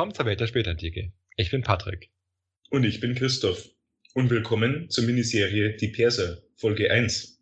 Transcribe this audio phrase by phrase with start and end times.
[0.00, 1.12] Willkommen zur Welt der Spätantike.
[1.36, 2.08] Ich bin Patrick.
[2.70, 3.68] Und ich bin Christoph.
[4.14, 7.38] Und willkommen zur Miniserie Die Perser, Folge 1.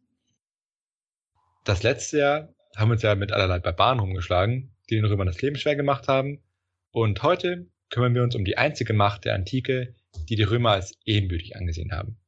[1.63, 5.41] Das letzte Jahr haben wir uns ja mit allerlei Barbaren rumgeschlagen, die den Römern das
[5.41, 6.43] Leben schwer gemacht haben.
[6.91, 9.95] Und heute kümmern wir uns um die einzige Macht der Antike,
[10.29, 12.19] die die Römer als ebenbürtig angesehen haben.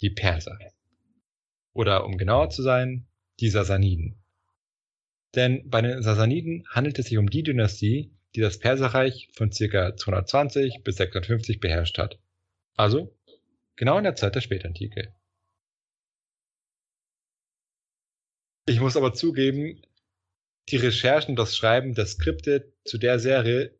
[0.00, 0.60] Die Perser.
[1.72, 3.08] Oder um genauer zu sein,
[3.40, 4.22] die Sassaniden.
[5.34, 9.96] Denn bei den Sassaniden handelt es sich um die Dynastie, die das Perserreich von ca.
[9.96, 12.18] 220 bis 650 beherrscht hat.
[12.76, 13.14] Also
[13.76, 15.14] genau in der Zeit der Spätantike.
[18.66, 19.82] Ich muss aber zugeben,
[20.68, 23.76] die Recherchen, das Schreiben der Skripte zu der Serie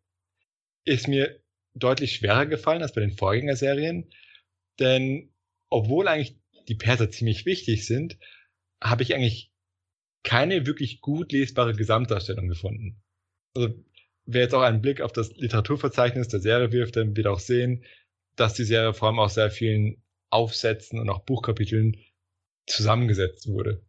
[0.84, 1.41] ist mir
[1.75, 4.11] deutlich schwerer gefallen als bei den Vorgängerserien,
[4.78, 5.33] denn
[5.70, 6.37] obwohl eigentlich
[6.69, 8.19] die Perser ziemlich wichtig sind,
[8.83, 9.53] habe ich eigentlich
[10.25, 13.03] keine wirklich gut lesbare Gesamtdarstellung gefunden.
[13.55, 13.75] Also
[14.27, 17.84] wer jetzt auch einen Blick auf das Literaturverzeichnis der Serie wirft, dann wird auch sehen,
[18.37, 21.97] dass die Serie vor allem aus sehr vielen Aufsätzen und auch Buchkapiteln
[22.67, 23.83] zusammengesetzt wurde.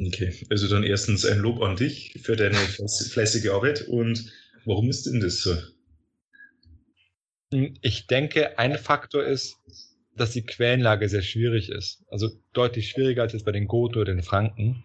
[0.00, 4.32] Okay, also dann erstens ein Lob an dich für deine fleißige Arbeit und
[4.64, 5.56] warum ist denn das so?
[7.82, 9.56] Ich denke, ein Faktor ist,
[10.16, 12.02] dass die Quellenlage sehr schwierig ist.
[12.08, 14.82] Also deutlich schwieriger als jetzt bei den Goten oder den Franken.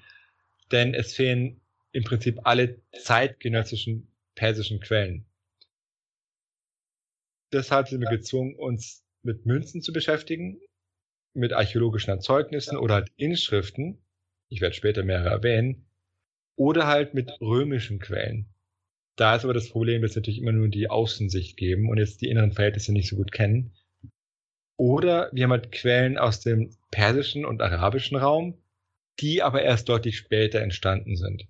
[0.72, 4.09] Denn es fehlen im Prinzip alle zeitgenössischen
[4.40, 5.26] persischen Quellen.
[7.52, 10.62] Deshalb sind wir gezwungen, uns mit Münzen zu beschäftigen,
[11.34, 14.02] mit archäologischen Erzeugnissen oder halt Inschriften,
[14.48, 15.86] ich werde später mehrere erwähnen,
[16.56, 18.48] oder halt mit römischen Quellen.
[19.18, 22.22] Da ist aber das Problem, dass wir natürlich immer nur die Außensicht geben und jetzt
[22.22, 23.74] die inneren Verhältnisse nicht so gut kennen.
[24.78, 28.58] Oder wir haben halt Quellen aus dem persischen und arabischen Raum,
[29.20, 31.46] die aber erst deutlich später entstanden sind.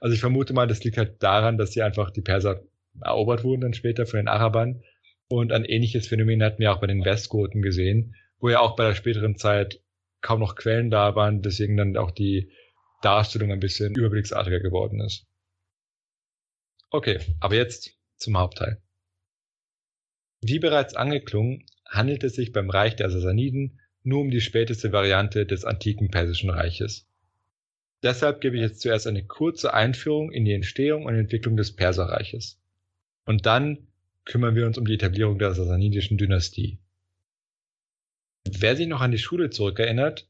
[0.00, 2.62] Also ich vermute mal, das liegt halt daran, dass sie einfach die Perser
[3.00, 4.82] erobert wurden dann später von den Arabern.
[5.28, 8.86] Und ein ähnliches Phänomen hatten wir auch bei den Westgoten gesehen, wo ja auch bei
[8.86, 9.80] der späteren Zeit
[10.20, 12.50] kaum noch Quellen da waren, deswegen dann auch die
[13.02, 15.26] Darstellung ein bisschen überblicksartiger geworden ist.
[16.90, 18.80] Okay, aber jetzt zum Hauptteil.
[20.40, 25.46] Wie bereits angeklungen, handelt es sich beim Reich der Sassaniden nur um die späteste Variante
[25.46, 27.08] des antiken Persischen Reiches.
[28.04, 32.60] Deshalb gebe ich jetzt zuerst eine kurze Einführung in die Entstehung und Entwicklung des Perserreiches.
[33.24, 33.88] Und dann
[34.26, 36.78] kümmern wir uns um die Etablierung der sassanidischen Dynastie.
[38.46, 40.28] Wer sich noch an die Schule zurückerinnert,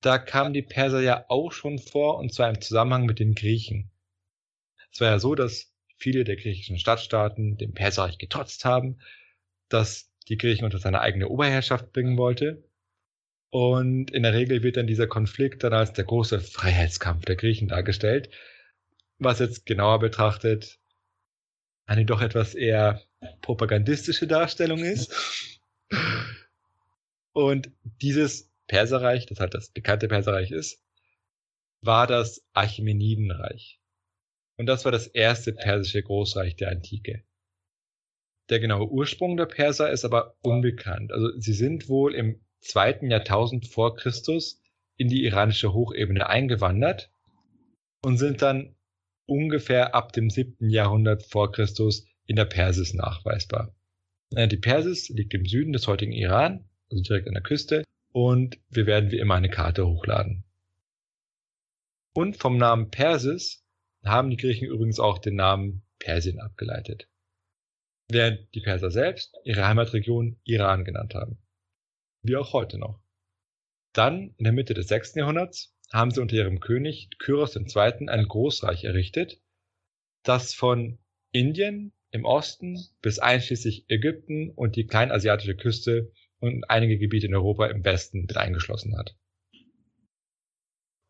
[0.00, 3.90] da kamen die Perser ja auch schon vor und zwar im Zusammenhang mit den Griechen.
[4.90, 9.00] Es war ja so, dass viele der griechischen Stadtstaaten dem Perserreich getrotzt haben,
[9.68, 12.64] dass die Griechen unter seine eigene Oberherrschaft bringen wollte
[13.50, 17.68] und in der Regel wird dann dieser Konflikt dann als der große Freiheitskampf der Griechen
[17.68, 18.30] dargestellt,
[19.18, 20.80] was jetzt genauer betrachtet
[21.90, 23.02] eine doch etwas eher
[23.42, 25.50] propagandistische Darstellung ist.
[27.32, 30.80] Und dieses Perserreich, das halt das bekannte Perserreich ist,
[31.80, 33.80] war das Achämenidenreich.
[34.56, 37.24] Und das war das erste persische Großreich der Antike.
[38.50, 41.10] Der genaue Ursprung der Perser ist aber unbekannt.
[41.10, 44.60] Also sie sind wohl im zweiten Jahrtausend vor Christus
[44.96, 47.10] in die iranische Hochebene eingewandert
[48.02, 48.76] und sind dann
[49.26, 53.74] ungefähr ab dem siebten Jahrhundert vor Christus in der Persis nachweisbar.
[54.34, 58.58] Äh, die Persis liegt im Süden des heutigen Iran, also direkt an der Küste, und
[58.68, 60.44] wir werden wie immer eine Karte hochladen.
[62.12, 63.64] Und vom Namen Persis
[64.04, 67.08] haben die Griechen übrigens auch den Namen Persien abgeleitet,
[68.08, 71.38] während die Perser selbst ihre Heimatregion Iran genannt haben
[72.22, 73.00] wie auch heute noch.
[73.92, 75.16] Dann, in der Mitte des 6.
[75.16, 78.08] Jahrhunderts, haben sie unter ihrem König Kyros II.
[78.08, 79.40] ein Großreich errichtet,
[80.22, 80.98] das von
[81.32, 87.66] Indien im Osten bis einschließlich Ägypten und die kleinasiatische Küste und einige Gebiete in Europa
[87.66, 89.16] im Westen mit eingeschlossen hat.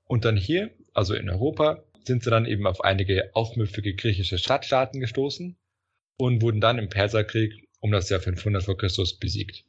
[0.05, 5.01] Und dann hier, also in Europa, sind sie dann eben auf einige aufmüpfige griechische Stadtstaaten
[5.01, 5.57] gestoßen
[6.17, 9.65] und wurden dann im Perserkrieg um das Jahr 500 vor Christus besiegt.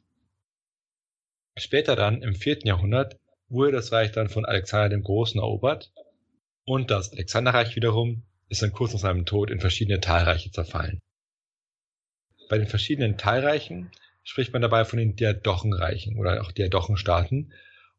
[1.56, 3.18] Später dann, im vierten Jahrhundert,
[3.48, 5.92] wurde das Reich dann von Alexander dem Großen erobert
[6.64, 11.00] und das Alexanderreich wiederum ist dann kurz nach seinem Tod in verschiedene Teilreiche zerfallen.
[12.48, 13.90] Bei den verschiedenen Teilreichen
[14.24, 17.52] spricht man dabei von den Diadochenreichen oder auch Diadochenstaaten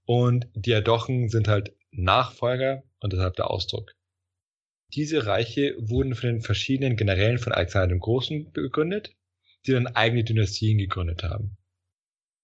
[0.06, 3.94] und Diadochen sind halt Nachfolger und deshalb der Ausdruck.
[4.94, 9.16] Diese Reiche wurden von den verschiedenen Generälen von Alexander dem Großen begründet,
[9.66, 11.58] die dann eigene Dynastien gegründet haben.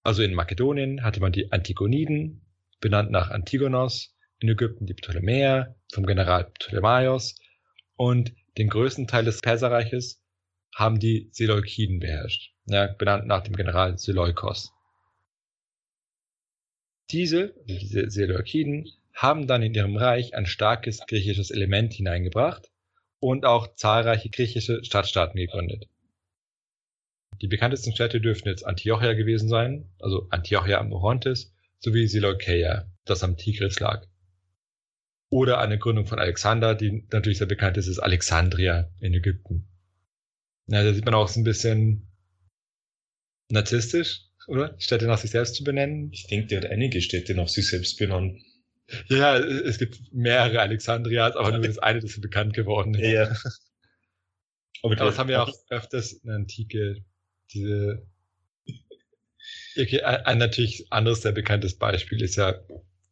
[0.09, 2.41] Also in Makedonien hatte man die Antigoniden,
[2.81, 7.35] benannt nach Antigonos, in Ägypten die Ptolemäer vom General Ptolemaios
[7.95, 10.19] und den größten Teil des Perserreiches
[10.73, 14.73] haben die Seleukiden beherrscht, ja, benannt nach dem General Seleukos.
[17.11, 22.71] Diese, diese Seleukiden, haben dann in ihrem Reich ein starkes griechisches Element hineingebracht
[23.19, 25.87] und auch zahlreiche griechische Stadtstaaten gegründet.
[27.41, 33.23] Die bekanntesten Städte dürften jetzt Antiochia gewesen sein, also Antiochia am Orontes, sowie Seleukeia, das
[33.23, 34.05] am Tigris lag.
[35.29, 39.67] Oder eine Gründung von Alexander, die natürlich sehr bekannt ist, ist Alexandria in Ägypten.
[40.67, 42.07] Ja, da sieht man auch so ein bisschen
[43.49, 44.75] narzisstisch, oder?
[44.79, 46.11] Städte nach sich selbst zu benennen.
[46.11, 48.41] Ich denke, der hat einige Städte nach sich selbst benannt.
[49.07, 53.11] Ja, es gibt mehrere Alexandrias, aber nur das eine, das ist bekannt geworden ist.
[53.11, 53.23] Ja.
[54.81, 57.03] Aber, aber das haben wir auch öfters in der Antike,
[57.53, 58.07] diese
[59.77, 62.55] Okay, ein natürlich anderes sehr bekanntes Beispiel ist ja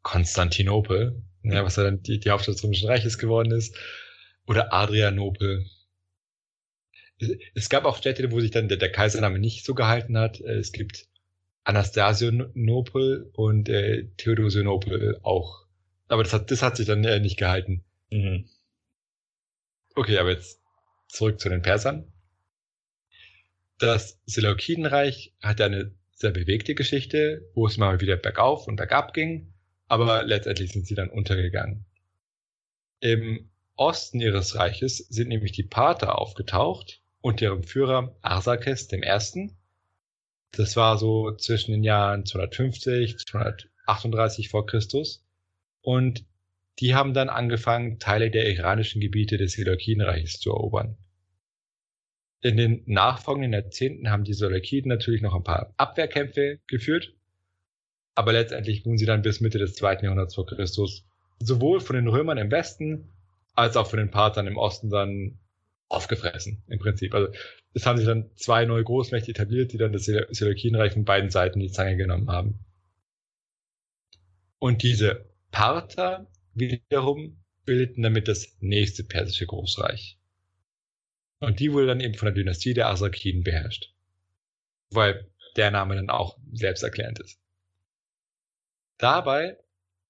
[0.01, 3.75] Konstantinopel, ja, was ja dann die, die Hauptstadt des Römischen Reiches geworden ist,
[4.47, 5.65] oder Adrianopel.
[7.55, 10.39] Es gab auch Städte, wo sich dann der, der Kaisername nicht so gehalten hat.
[10.39, 11.07] Es gibt
[11.63, 15.65] Anastasionopel und äh, Theodosionopel auch.
[16.07, 17.83] Aber das hat, das hat sich dann äh, nicht gehalten.
[18.11, 18.47] Mhm.
[19.95, 20.61] Okay, aber jetzt
[21.07, 22.11] zurück zu den Persern.
[23.79, 29.53] Das Seleukidenreich hatte eine sehr bewegte Geschichte, wo es mal wieder bergauf und bergab ging,
[29.87, 31.85] aber letztendlich sind sie dann untergegangen.
[32.99, 39.51] Im Osten ihres Reiches sind nämlich die Parther aufgetaucht und ihrem Führer Arsakes I.
[40.51, 45.23] Das war so zwischen den Jahren 250, 238 vor Christus.
[45.81, 46.25] Und
[46.79, 50.97] die haben dann angefangen, Teile der iranischen Gebiete des Seleukidenreiches zu erobern.
[52.41, 57.13] In den nachfolgenden Jahrzehnten haben die Seleukiden natürlich noch ein paar Abwehrkämpfe geführt,
[58.15, 61.05] aber letztendlich wurden sie dann bis Mitte des zweiten Jahrhunderts vor Christus
[61.39, 63.09] sowohl von den Römern im Westen
[63.53, 65.39] als auch von den Parthern im Osten dann
[65.89, 67.13] aufgefressen, im Prinzip.
[67.13, 67.31] Also
[67.73, 71.59] es haben sich dann zwei neue Großmächte etabliert, die dann das Seleukidenreich von beiden Seiten
[71.59, 72.59] die Zange genommen haben.
[74.59, 80.16] Und diese Parther wiederum bildeten damit das nächste persische Großreich.
[81.39, 83.93] Und die wurde dann eben von der Dynastie der Arsakiden beherrscht.
[84.89, 87.39] Weil der Name dann auch selbsterklärend ist.
[88.97, 89.57] Dabei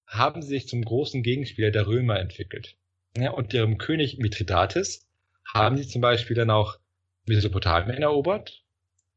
[0.06, 2.78] haben sie sich zum großen Gegenspieler der Römer entwickelt.
[3.18, 5.06] Ja, und ihrem König Mithridates
[5.54, 6.78] haben sie zum Beispiel dann auch
[7.26, 8.64] Mesopotamien erobert,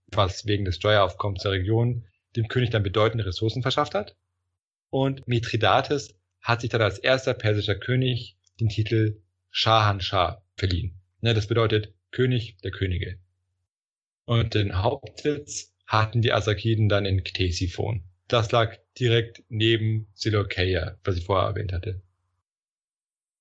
[0.09, 4.17] was wegen des Steueraufkommens der Region dem König dann bedeutende Ressourcen verschafft hat.
[4.91, 9.21] Und Mithridates hat sich dann als erster persischer König den Titel
[9.51, 11.01] Shahanshah verliehen.
[11.21, 13.19] Ja, das bedeutet König der Könige.
[14.25, 18.05] Und den Hauptsitz hatten die Asakiden dann in Ktesiphon.
[18.29, 22.01] Das lag direkt neben Seleukeia, was ich vorher erwähnt hatte.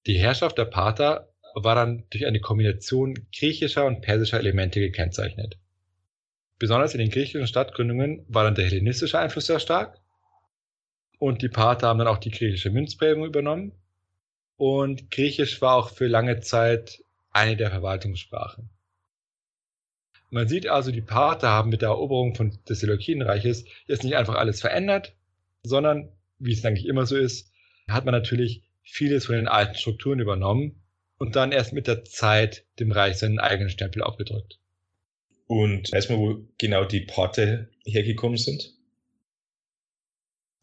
[0.07, 5.60] Die Herrschaft der Parther war dann durch eine Kombination griechischer und persischer Elemente gekennzeichnet.
[6.57, 10.00] Besonders in den griechischen Stadtgründungen war dann der hellenistische Einfluss sehr stark
[11.19, 13.74] und die Parther haben dann auch die griechische Münzprägung übernommen
[14.57, 17.04] und Griechisch war auch für lange Zeit
[17.39, 18.69] eine der Verwaltungssprachen.
[20.30, 24.36] Man sieht also, die Parther haben mit der Eroberung von des Seleukidenreiches jetzt nicht einfach
[24.36, 25.15] alles verändert,
[25.63, 27.52] sondern, wie es eigentlich immer so ist,
[27.87, 30.83] hat man natürlich vieles von den alten Strukturen übernommen
[31.18, 34.59] und dann erst mit der Zeit dem Reich seinen eigenen Stempel aufgedrückt.
[35.47, 38.71] Und weiß man, wo genau die Parther hergekommen sind?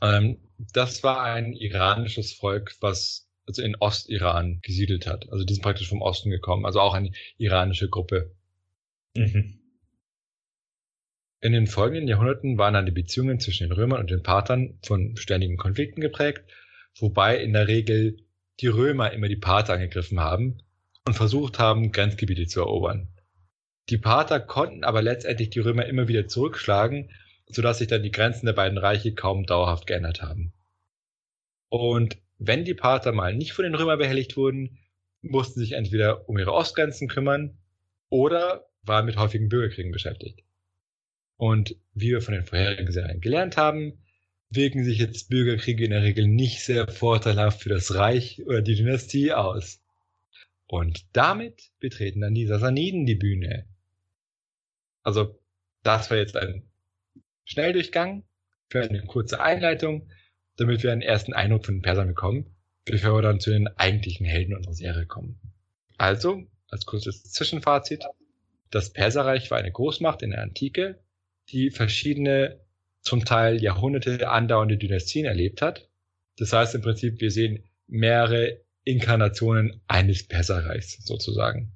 [0.01, 0.39] Ähm,
[0.73, 5.31] das war ein iranisches Volk, was also in Ostiran gesiedelt hat.
[5.31, 8.33] Also die sind praktisch vom Osten gekommen, also auch eine iranische Gruppe.
[9.17, 9.61] Mhm.
[11.41, 15.17] In den folgenden Jahrhunderten waren dann die Beziehungen zwischen den Römern und den Parthern von
[15.17, 16.43] ständigen Konflikten geprägt,
[16.99, 18.17] wobei in der Regel
[18.61, 20.63] die Römer immer die Parther angegriffen haben
[21.07, 23.09] und versucht haben, Grenzgebiete zu erobern.
[23.91, 27.11] Die Parther konnten aber letztendlich die Römer immer wieder zurückschlagen,
[27.49, 30.53] sodass sich dann die Grenzen der beiden Reiche kaum dauerhaft geändert haben.
[31.69, 34.79] Und wenn die Parther mal nicht von den Römern behelligt wurden,
[35.23, 37.59] mussten sich entweder um ihre Ostgrenzen kümmern
[38.09, 40.43] oder waren mit häufigen Bürgerkriegen beschäftigt.
[41.37, 44.05] Und wie wir von den vorherigen Serien gelernt haben,
[44.51, 48.77] wirken sich jetzt Bürgerkriege in der Regel nicht sehr vorteilhaft für das Reich oder die
[48.77, 49.83] Dynastie aus.
[50.69, 53.67] Und damit betreten dann die Sassaniden die Bühne.
[55.03, 55.39] Also,
[55.83, 56.69] das war jetzt ein
[57.45, 58.25] Schnelldurchgang
[58.69, 60.09] für eine kurze Einleitung
[60.57, 62.47] damit wir einen ersten Eindruck von den Persern bekommen,
[62.85, 65.39] bevor wir dann zu den eigentlichen Helden unserer Serie kommen.
[65.99, 68.05] Also, als kurzes Zwischenfazit,
[68.71, 70.99] das Perserreich war eine Großmacht in der Antike,
[71.51, 72.61] die verschiedene,
[73.01, 75.89] zum Teil Jahrhunderte andauernde Dynastien erlebt hat.
[76.39, 81.73] Das heißt im Prinzip, wir sehen mehrere Inkarnationen eines Perserreichs sozusagen.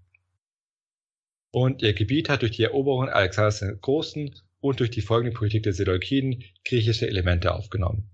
[1.52, 5.62] Und ihr Gebiet hat durch die Eroberung Alexanders den Großen und durch die folgende Politik
[5.64, 8.10] der Seleukiden griechische Elemente aufgenommen.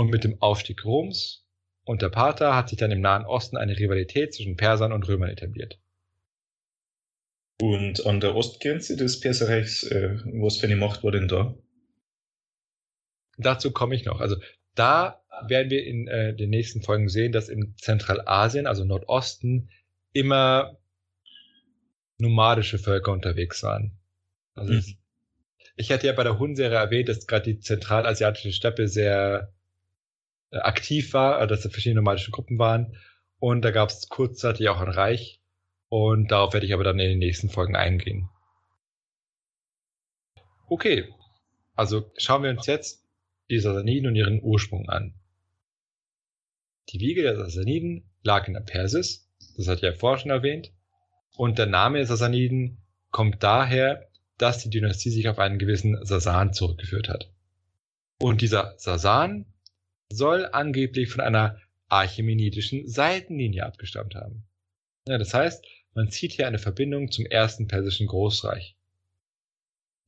[0.00, 1.44] Und mit dem Aufstieg Roms
[1.84, 5.28] und der Parther hat sich dann im Nahen Osten eine Rivalität zwischen Persern und Römern
[5.28, 5.78] etabliert.
[7.60, 11.54] Und an der Ostgrenze des Perserreichs, äh, was für eine Macht war denn da?
[13.36, 14.20] Dazu komme ich noch.
[14.20, 14.36] Also
[14.74, 19.68] da werden wir in äh, den nächsten Folgen sehen, dass in Zentralasien, also Nordosten,
[20.14, 20.78] immer
[22.16, 23.98] nomadische Völker unterwegs waren.
[24.54, 24.96] Also mhm.
[25.76, 29.52] ich hatte ja bei der Hun-Serie erwähnt, dass gerade die zentralasiatische Steppe sehr
[30.50, 32.96] aktiv war, äh, dass da verschiedene nomadische Gruppen waren.
[33.38, 35.40] Und da gab es kurzzeitig auch ein Reich.
[35.88, 38.28] Und darauf werde ich aber dann in den nächsten Folgen eingehen.
[40.68, 41.12] Okay,
[41.74, 43.04] also schauen wir uns jetzt
[43.50, 45.14] die Sassaniden und ihren Ursprung an.
[46.90, 50.72] Die Wiege der Sassaniden lag in der Persis, das hat ja vorher schon erwähnt,
[51.36, 52.78] und der Name der Sassaniden
[53.10, 57.32] kommt daher, dass die Dynastie sich auf einen gewissen Sasan zurückgeführt hat.
[58.18, 59.46] Und dieser Sasan
[60.12, 64.44] soll angeblich von einer archimenidischen Seitenlinie abgestammt haben.
[65.08, 65.64] Ja, das heißt,
[65.94, 68.76] man zieht hier eine Verbindung zum ersten persischen Großreich.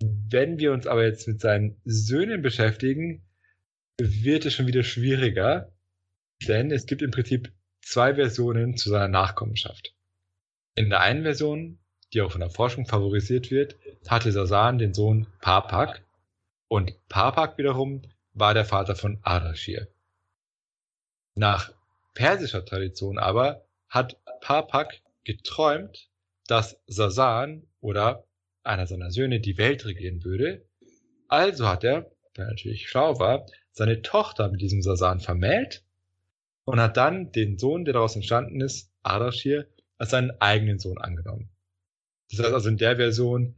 [0.01, 3.23] Wenn wir uns aber jetzt mit seinen Söhnen beschäftigen,
[3.99, 5.73] wird es schon wieder schwieriger,
[6.47, 9.95] denn es gibt im Prinzip zwei Versionen zu seiner Nachkommenschaft.
[10.75, 11.79] In der einen Version,
[12.13, 13.77] die auch von der Forschung favorisiert wird,
[14.09, 16.03] hatte Sasan den Sohn Papak
[16.69, 18.03] und Papak wiederum
[18.35, 19.89] war der Vater von Ardashir.
[21.35, 21.73] Nach
[22.15, 26.09] persischer Tradition aber hat Papak geträumt,
[26.47, 28.25] dass Sasan oder
[28.65, 30.65] einer seiner Söhne die Welt regieren würde.
[31.29, 35.85] Also hat er, der natürlich schlau war, seine Tochter mit diesem Sasan vermählt
[36.65, 39.67] und hat dann den Sohn, der daraus entstanden ist, Ardashir,
[39.99, 41.51] als seinen eigenen Sohn angenommen.
[42.31, 43.57] Das heißt also in der Version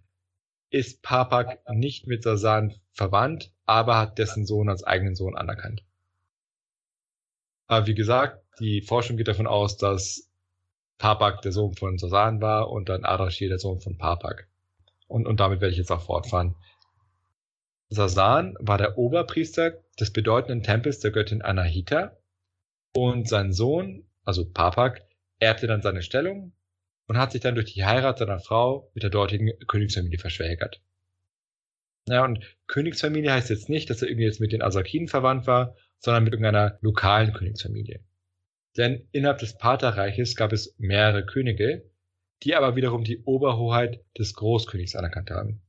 [0.75, 5.85] ist Papak nicht mit Sasan verwandt, aber hat dessen Sohn als eigenen Sohn anerkannt.
[7.69, 10.29] Aber wie gesagt, die Forschung geht davon aus, dass
[10.99, 14.49] Papak der Sohn von Sasan war und dann Ardashir der Sohn von Papak.
[15.07, 16.57] Und, und damit werde ich jetzt auch fortfahren.
[17.89, 22.17] Sasan war der Oberpriester des bedeutenden Tempels der Göttin Anahita
[22.97, 25.07] und sein Sohn, also Papak,
[25.39, 26.53] erbte dann seine Stellung
[27.07, 30.81] und hat sich dann durch die Heirat seiner Frau mit der dortigen Königsfamilie verschwägert.
[32.09, 35.75] Ja, und Königsfamilie heißt jetzt nicht, dass er irgendwie jetzt mit den Asakiden verwandt war,
[35.99, 38.01] sondern mit irgendeiner lokalen Königsfamilie.
[38.77, 41.85] Denn innerhalb des Paterreiches gab es mehrere Könige,
[42.43, 45.63] die aber wiederum die Oberhoheit des Großkönigs anerkannt haben.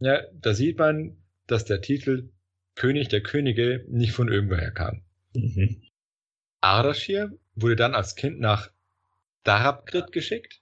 [0.00, 2.30] Ja, da sieht man, dass der Titel
[2.74, 5.02] König der Könige nicht von irgendwoher kam.
[5.34, 5.82] Mhm.
[6.60, 8.70] Ardashir wurde dann als Kind nach
[9.44, 10.59] Darabgrid geschickt.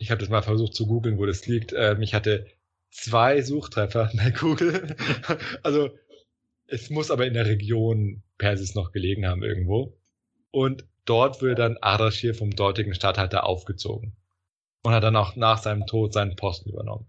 [0.00, 1.74] Ich habe das mal versucht zu googeln, wo das liegt.
[1.76, 2.46] Ähm, ich hatte
[2.90, 4.96] zwei Suchtreffer bei Google.
[5.62, 5.90] also
[6.66, 9.96] es muss aber in der Region Persis noch gelegen haben irgendwo.
[10.50, 14.16] Und dort wurde dann Ardashir vom dortigen Statthalter aufgezogen
[14.82, 17.06] und hat dann auch nach seinem Tod seinen Posten übernommen.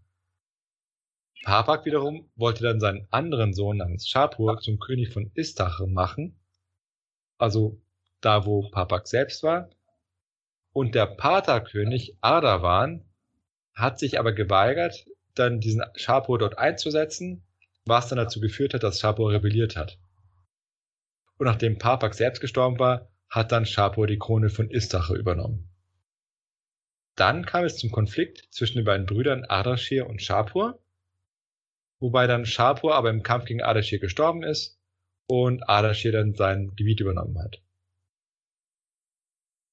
[1.44, 6.40] Papak wiederum wollte dann seinen anderen Sohn namens Shapur zum König von Istachar machen,
[7.38, 7.82] also
[8.20, 9.70] da wo Papak selbst war.
[10.74, 13.06] Und der Paterkönig Ardawan
[13.74, 17.44] hat sich aber geweigert, dann diesen Shapur dort einzusetzen,
[17.86, 19.98] was dann dazu geführt hat, dass Shapur rebelliert hat.
[21.38, 25.70] Und nachdem Papak selbst gestorben war, hat dann Shapur die Krone von Istachar übernommen.
[27.16, 30.80] Dann kam es zum Konflikt zwischen den beiden Brüdern Ardashir und Shapur,
[32.00, 34.80] wobei dann Shapur aber im Kampf gegen Ardashir gestorben ist
[35.28, 37.62] und Ardashir dann sein Gebiet übernommen hat.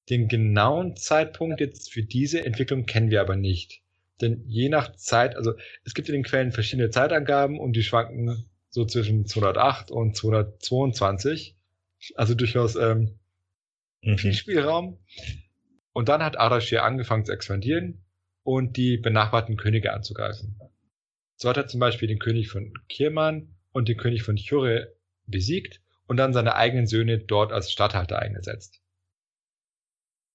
[0.09, 3.81] Den genauen Zeitpunkt jetzt für diese Entwicklung kennen wir aber nicht.
[4.21, 8.45] Denn je nach Zeit, also es gibt in den Quellen verschiedene Zeitangaben und die schwanken
[8.69, 11.55] so zwischen 208 und 222.
[12.15, 13.19] Also durchaus ähm,
[14.01, 14.17] mhm.
[14.17, 14.97] viel Spielraum.
[15.93, 18.03] Und dann hat Ardashir angefangen zu expandieren
[18.43, 20.59] und die benachbarten Könige anzugreifen.
[21.35, 24.93] So hat er zum Beispiel den König von Kirman und den König von Chure
[25.25, 28.81] besiegt und dann seine eigenen Söhne dort als Statthalter eingesetzt.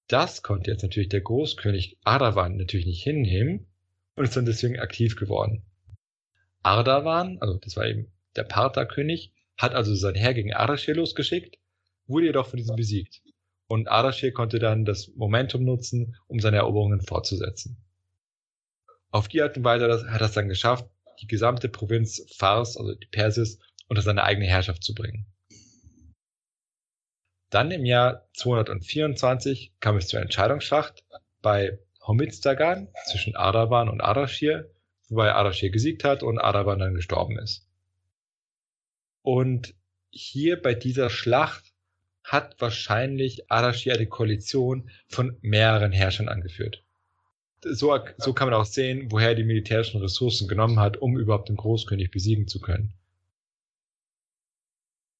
[0.07, 3.67] Das konnte jetzt natürlich der Großkönig Ardavan natürlich nicht hinnehmen
[4.15, 5.63] und ist dann deswegen aktiv geworden.
[6.61, 11.57] Ardavan, also das war eben der Partherkönig, hat also sein Heer gegen Ardashir losgeschickt,
[12.07, 13.21] wurde jedoch von diesem besiegt.
[13.67, 17.77] Und Ardashir konnte dann das Momentum nutzen, um seine Eroberungen fortzusetzen.
[19.09, 20.87] Auf die Art und Weise hat er es dann geschafft,
[21.21, 25.25] die gesamte Provinz Fars, also die Persis, unter seine eigene Herrschaft zu bringen.
[27.49, 31.03] Dann im Jahr 224 kam es zur Entscheidungsschlacht
[31.41, 34.69] bei Homizdagan zwischen Ardaban und Ardashir,
[35.09, 37.67] wobei Ardashir gesiegt hat und Ardaban dann gestorben ist.
[39.21, 39.73] Und
[40.11, 41.73] hier bei dieser Schlacht
[42.23, 46.83] hat wahrscheinlich Ardashir eine Koalition von mehreren Herrschern angeführt.
[47.61, 51.49] So, so kann man auch sehen, woher er die militärischen Ressourcen genommen hat, um überhaupt
[51.49, 52.93] den Großkönig besiegen zu können.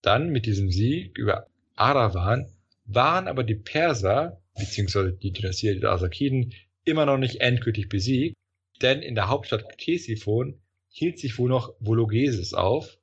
[0.02, 2.48] Dann mit diesem Sieg über Arawan
[2.86, 6.54] waren aber die Perser, beziehungsweise die Dynastie der Arsakiden,
[6.84, 8.36] immer noch nicht endgültig besiegt,
[8.82, 12.98] denn in der Hauptstadt Ktesiphon hielt sich wohl noch Vologeses auf,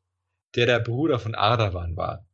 [0.54, 2.26] der der Bruder von Ardawan war.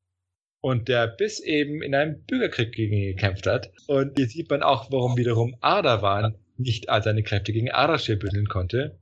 [0.61, 3.71] Und der bis eben in einem Bürgerkrieg gegen ihn gekämpft hat.
[3.87, 8.49] Und hier sieht man auch, warum wiederum Ardawan nicht all seine Kräfte gegen Ardashir bündeln
[8.49, 8.99] konnte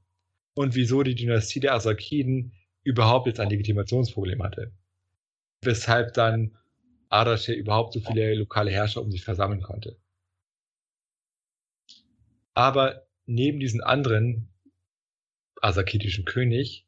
[0.55, 2.53] und wieso die Dynastie der Arsakiden
[2.83, 4.73] überhaupt jetzt ein Legitimationsproblem hatte.
[5.63, 6.57] Weshalb dann
[7.17, 9.97] Ardashir überhaupt so viele lokale Herrscher um sich versammeln konnte.
[12.55, 14.49] Aber neben diesen anderen
[15.61, 16.87] asakidischen König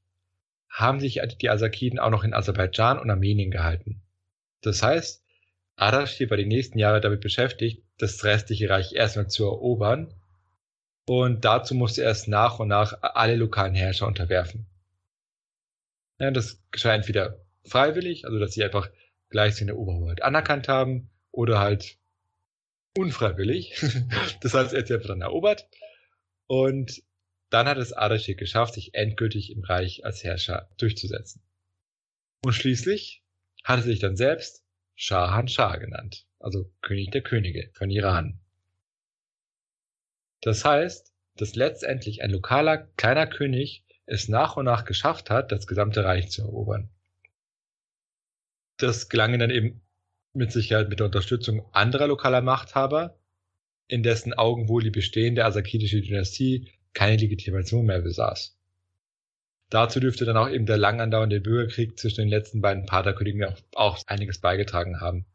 [0.69, 4.03] haben sich die Asakiden auch noch in Aserbaidschan und Armenien gehalten.
[4.61, 5.25] Das heißt,
[5.77, 10.15] Ardashir war die nächsten Jahre damit beschäftigt, das restliche Reich erstmal zu erobern
[11.07, 14.67] und dazu musste er erst nach und nach alle lokalen Herrscher unterwerfen.
[16.19, 18.91] Ja, das geschah entweder freiwillig, also dass sie einfach
[19.31, 21.99] gleich seine Oberhoheit anerkannt haben, oder halt
[22.97, 23.81] unfreiwillig.
[24.41, 25.69] das heißt, er hat sie einfach dann erobert.
[26.49, 27.03] Und
[27.51, 31.43] dann hat es Ardashir geschafft, sich endgültig im Reich als Herrscher durchzusetzen.
[32.45, 33.23] Und schließlich
[33.63, 34.65] hat er sich dann selbst
[34.97, 38.41] Shahan Shah genannt, also König der Könige von Iran.
[40.41, 45.67] Das heißt, dass letztendlich ein lokaler kleiner König es nach und nach geschafft hat, das
[45.67, 46.91] gesamte Reich zu erobern.
[48.79, 49.81] Das gelang ihm dann eben
[50.33, 53.19] mit Sicherheit mit der Unterstützung anderer lokaler Machthaber,
[53.89, 58.57] in dessen Augen wohl die bestehende asakidische Dynastie keine Legitimation mehr besaß.
[59.71, 63.59] Dazu dürfte dann auch eben der lang andauernde Bürgerkrieg zwischen den letzten beiden Paterkönigen auch,
[63.75, 65.27] auch einiges beigetragen haben.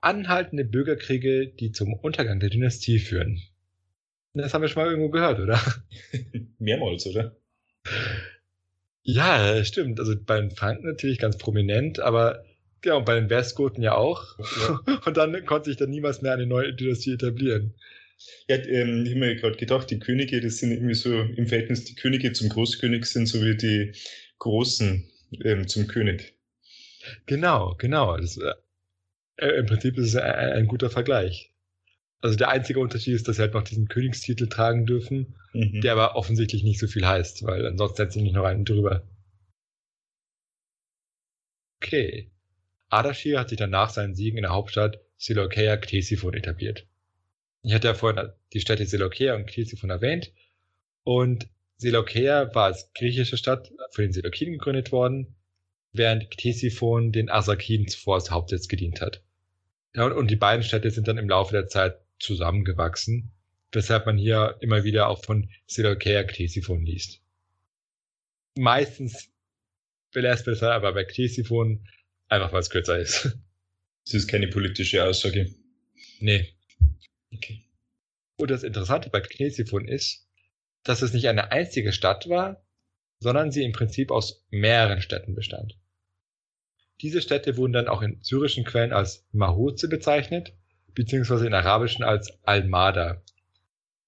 [0.00, 3.40] Anhaltende Bürgerkriege, die zum Untergang der Dynastie führen.
[4.34, 5.60] Das haben wir schon mal irgendwo gehört, oder?
[6.58, 7.36] Mehrmals, oder?
[9.04, 9.98] Ja, stimmt.
[9.98, 12.44] Also bei den Franken natürlich ganz prominent, aber
[12.80, 14.38] genau, bei den Westgoten ja auch.
[14.38, 15.00] Ja.
[15.06, 17.74] Und dann konnte sich dann niemals mehr eine neue Dynastie etablieren.
[18.48, 21.84] Ja, ähm, ich habe mir gerade gedacht, die Könige, das sind irgendwie so im Verhältnis,
[21.84, 23.92] die Könige zum Großkönig sind so wie die
[24.38, 25.08] Großen
[25.44, 26.34] ähm, zum König.
[27.26, 28.16] Genau, genau.
[28.16, 31.51] Das, äh, Im Prinzip ist es ein, ein, guter Vergleich.
[32.22, 35.80] Also der einzige Unterschied ist, dass sie halt noch diesen Königstitel tragen dürfen, mhm.
[35.80, 39.02] der aber offensichtlich nicht so viel heißt, weil ansonsten setzt sich nicht noch einen drüber.
[41.82, 42.30] Okay.
[42.88, 46.86] Ardashir hat sich dann nach seinen Siegen in der Hauptstadt Seleukeia Ktesiphon etabliert.
[47.62, 50.32] Ich hatte ja vorhin die Städte Seleukeia und Ktesiphon erwähnt.
[51.04, 55.34] Und Seleukeia war als griechische Stadt für den Seleukiden gegründet worden,
[55.92, 59.22] während Ktesiphon den Arsakiden zuvor als Hauptsitz gedient hat.
[59.94, 63.32] Ja, und, und die beiden Städte sind dann im Laufe der Zeit zusammengewachsen,
[63.72, 67.20] weshalb man hier immer wieder auch von Seleukeia Ktesiphon liest.
[68.56, 69.30] Meistens
[70.12, 71.86] belässt man es aber bei Ktesiphon
[72.28, 73.36] einfach, weil es kürzer ist.
[74.04, 75.54] Das ist keine politische Aussage.
[76.18, 76.52] Nee.
[77.32, 77.62] Okay.
[78.36, 80.26] Und das Interessante bei Ktesiphon ist,
[80.82, 82.66] dass es nicht eine einzige Stadt war,
[83.20, 85.78] sondern sie im Prinzip aus mehreren Städten bestand.
[87.00, 90.52] Diese Städte wurden dann auch in syrischen Quellen als Mahuze bezeichnet,
[90.94, 93.22] beziehungsweise in arabischen als Al-Mada.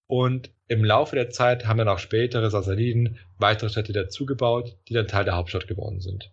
[0.07, 5.07] Und im Laufe der Zeit haben dann auch spätere Sassaniden weitere Städte dazugebaut, die dann
[5.07, 6.33] Teil der Hauptstadt geworden sind.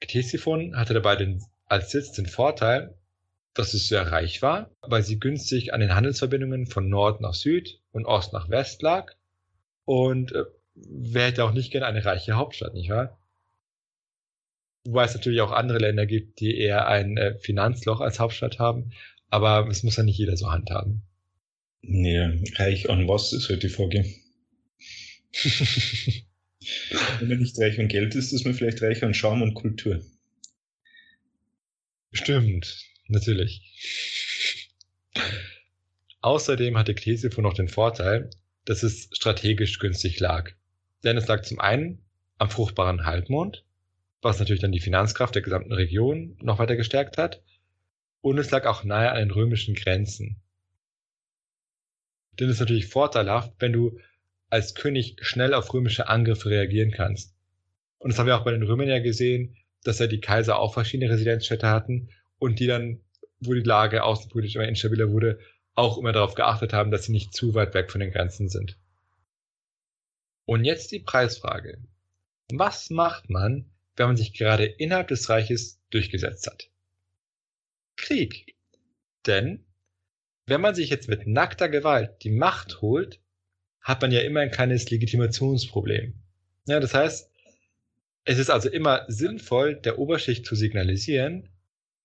[0.00, 2.94] Ktesiphon hatte dabei den, als Sitz den Vorteil,
[3.54, 7.80] dass es sehr reich war, weil sie günstig an den Handelsverbindungen von Nord nach Süd
[7.90, 9.14] und Ost nach West lag.
[9.84, 13.17] Und äh, wer hätte auch nicht gerne eine reiche Hauptstadt, nicht wahr?
[14.84, 18.92] Wobei es natürlich auch andere Länder gibt, die eher ein äh, Finanzloch als Hauptstadt haben,
[19.28, 21.02] aber es muss ja nicht jeder so handhaben.
[21.82, 24.04] Nee, reich an was ist halt die Frage.
[27.18, 30.02] Wenn man nicht reich an Geld ist, ist man vielleicht reich an Charme und Kultur.
[32.12, 33.62] Stimmt, natürlich.
[36.20, 38.30] Außerdem hatte Ctesiphon noch den Vorteil,
[38.64, 40.50] dass es strategisch günstig lag.
[41.04, 42.02] Denn es lag zum einen
[42.38, 43.64] am fruchtbaren Halbmond,
[44.22, 47.42] was natürlich dann die Finanzkraft der gesamten Region noch weiter gestärkt hat,
[48.20, 50.40] und es lag auch nahe an den römischen Grenzen.
[52.38, 53.98] Denn es ist natürlich vorteilhaft, wenn du
[54.50, 57.34] als König schnell auf römische Angriffe reagieren kannst.
[57.98, 60.74] Und das haben wir auch bei den Römern ja gesehen, dass ja die Kaiser auch
[60.74, 63.00] verschiedene Residenzstädte hatten und die dann,
[63.40, 65.38] wo die Lage außenpolitisch immer instabiler wurde,
[65.74, 68.76] auch immer darauf geachtet haben, dass sie nicht zu weit weg von den Grenzen sind.
[70.44, 71.78] Und jetzt die Preisfrage.
[72.50, 73.66] Was macht man,
[73.98, 76.70] wenn man sich gerade innerhalb des Reiches durchgesetzt hat?
[77.96, 78.54] Krieg.
[79.26, 79.64] Denn
[80.46, 83.20] wenn man sich jetzt mit nackter Gewalt die Macht holt,
[83.80, 86.14] hat man ja immer ein kleines Legitimationsproblem.
[86.66, 87.30] Ja, das heißt,
[88.24, 91.48] es ist also immer sinnvoll, der Oberschicht zu signalisieren,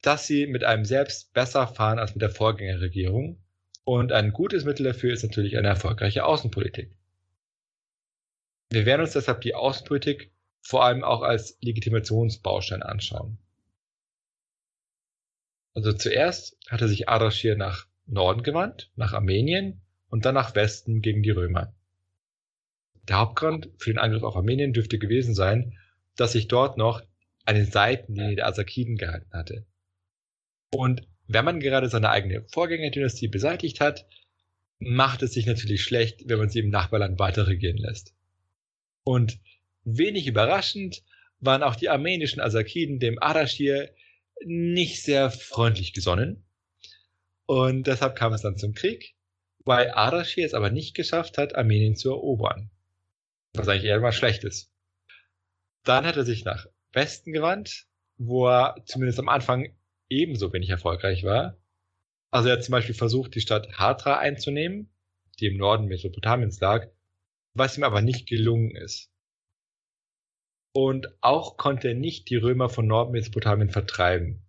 [0.02, 3.38] dass sie mit einem selbst besser fahren als mit der Vorgängerregierung.
[3.86, 6.92] Und ein gutes Mittel dafür ist natürlich eine erfolgreiche Außenpolitik.
[8.70, 10.32] Wir werden uns deshalb die Außenpolitik
[10.64, 13.38] vor allem auch als Legitimationsbaustein anschauen.
[15.76, 21.22] Also zuerst hatte sich Ardashir nach Norden gewandt, nach Armenien und dann nach Westen gegen
[21.22, 21.74] die Römer.
[23.08, 25.78] Der Hauptgrund für den Angriff auf Armenien dürfte gewesen sein,
[26.16, 27.04] dass sich dort noch
[27.46, 29.66] eine Seitenlinie der Asakiden gehalten hatte.
[30.72, 34.06] Und wenn man gerade seine eigene Vorgängerdynastie beseitigt hat,
[34.80, 38.14] macht es sich natürlich schlecht, wenn man sie im Nachbarland weiter regieren lässt.
[39.04, 39.40] Und
[39.84, 41.04] wenig überraschend
[41.40, 43.94] waren auch die armenischen Asakiden dem Ardashir
[44.46, 46.46] nicht sehr freundlich gesonnen.
[47.46, 49.16] Und deshalb kam es dann zum Krieg,
[49.66, 52.72] weil Ardashir es aber nicht geschafft hat, Armenien zu erobern.
[53.54, 54.72] Was eigentlich eher mal schlecht ist.
[55.84, 59.76] Dann hat er sich nach Westen gewandt, wo er zumindest am Anfang
[60.10, 61.58] ebenso wenig erfolgreich war.
[62.32, 64.90] Also er hat zum Beispiel versucht, die Stadt Hatra einzunehmen,
[65.40, 66.88] die im Norden Mesopotamiens lag,
[67.54, 69.13] was ihm aber nicht gelungen ist.
[70.74, 74.42] Und auch konnte er nicht die Römer von Nordmesopotamien vertreiben.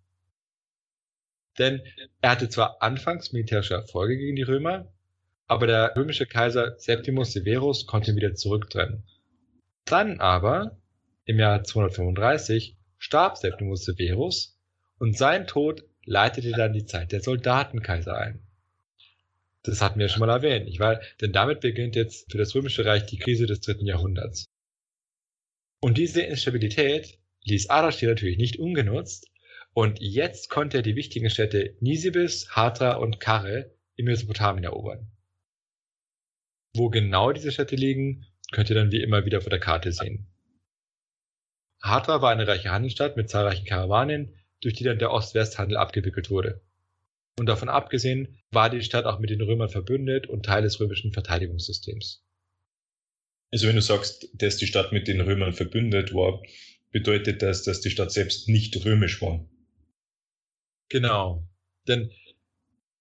[1.57, 1.81] Denn
[2.21, 4.91] er hatte zwar anfangs militärische Erfolge gegen die Römer,
[5.47, 9.03] aber der römische Kaiser Septimus Severus konnte ihn wieder zurücktrennen.
[9.85, 10.77] Dann aber,
[11.25, 14.57] im Jahr 235, starb Septimus Severus
[14.97, 18.41] und sein Tod leitete dann die Zeit der Soldatenkaiser ein.
[19.63, 20.99] Das hatten wir schon mal erwähnt, nicht wahr?
[21.21, 24.45] Denn damit beginnt jetzt für das Römische Reich die Krise des dritten Jahrhunderts.
[25.81, 29.29] Und diese Instabilität ließ Ardashir natürlich nicht ungenutzt
[29.73, 35.11] und jetzt konnte er die wichtigen Städte Nisibis, Hatra und Karre in Mesopotamien erobern.
[36.75, 40.27] Wo genau diese Städte liegen, könnt ihr dann wie immer wieder auf der Karte sehen.
[41.81, 46.61] Hatra war eine reiche Handelsstadt mit zahlreichen Karawanen, durch die dann der Ost-West-Handel abgewickelt wurde.
[47.37, 51.11] Und davon abgesehen war die Stadt auch mit den Römern verbündet und Teil des römischen
[51.11, 52.24] Verteidigungssystems.
[53.55, 56.43] Also wenn du sagst, dass die Stadt mit den Römern verbündet war,
[56.91, 59.45] bedeutet das, dass die Stadt selbst nicht römisch war.
[60.89, 61.47] Genau.
[61.87, 62.11] Denn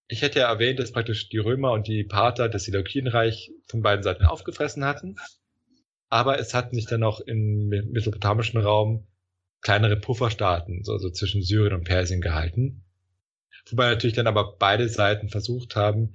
[0.06, 4.04] ich hätte ja erwähnt, dass praktisch die Römer und die Parther das Seleukidenreich von beiden
[4.04, 5.16] Seiten aufgefressen hatten.
[6.08, 9.08] Aber es hatten sich dann noch im mesopotamischen Raum
[9.60, 12.84] kleinere Pufferstaaten, so, so zwischen Syrien und Persien gehalten.
[13.70, 16.14] Wobei natürlich dann aber beide Seiten versucht haben,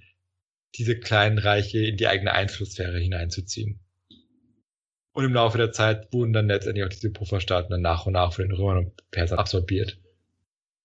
[0.76, 3.82] diese kleinen Reiche in die eigene Einflusssphäre hineinzuziehen.
[5.14, 8.34] Und im Laufe der Zeit wurden dann letztendlich auch diese Pufferstaaten dann nach und nach
[8.34, 9.98] von den Römern und Persern absorbiert.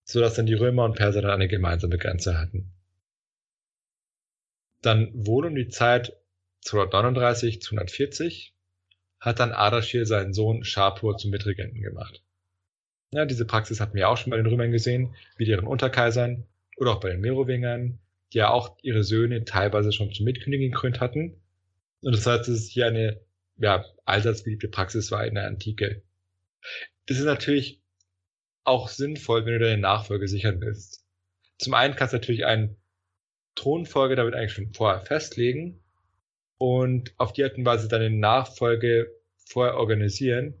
[0.03, 2.71] Sodass dann die Römer und Perser dann eine gemeinsame Grenze hatten.
[4.81, 6.13] Dann wohl um die Zeit
[6.61, 8.53] 239, 240
[9.19, 12.21] hat dann Ardashir seinen Sohn Shapur zum Mitregenten gemacht.
[13.11, 16.45] Ja, diese Praxis hatten wir auch schon bei den Römern gesehen, wie deren Unterkaisern
[16.77, 17.99] oder auch bei den Merowingern,
[18.33, 21.41] die ja auch ihre Söhne teilweise schon zum Mitkönigen gekrönt hatten.
[22.01, 23.19] Und das heißt, es ist hier eine
[23.57, 26.03] ja, allseits beliebte Praxis war in der Antike.
[27.05, 27.81] Das ist natürlich
[28.63, 31.05] auch sinnvoll, wenn du deine Nachfolge sichern willst.
[31.57, 32.77] Zum einen kannst du natürlich einen
[33.55, 35.81] Thronfolge damit eigentlich schon vorher festlegen
[36.57, 39.11] und auf die Art und Weise deine Nachfolge
[39.45, 40.55] vorher organisieren,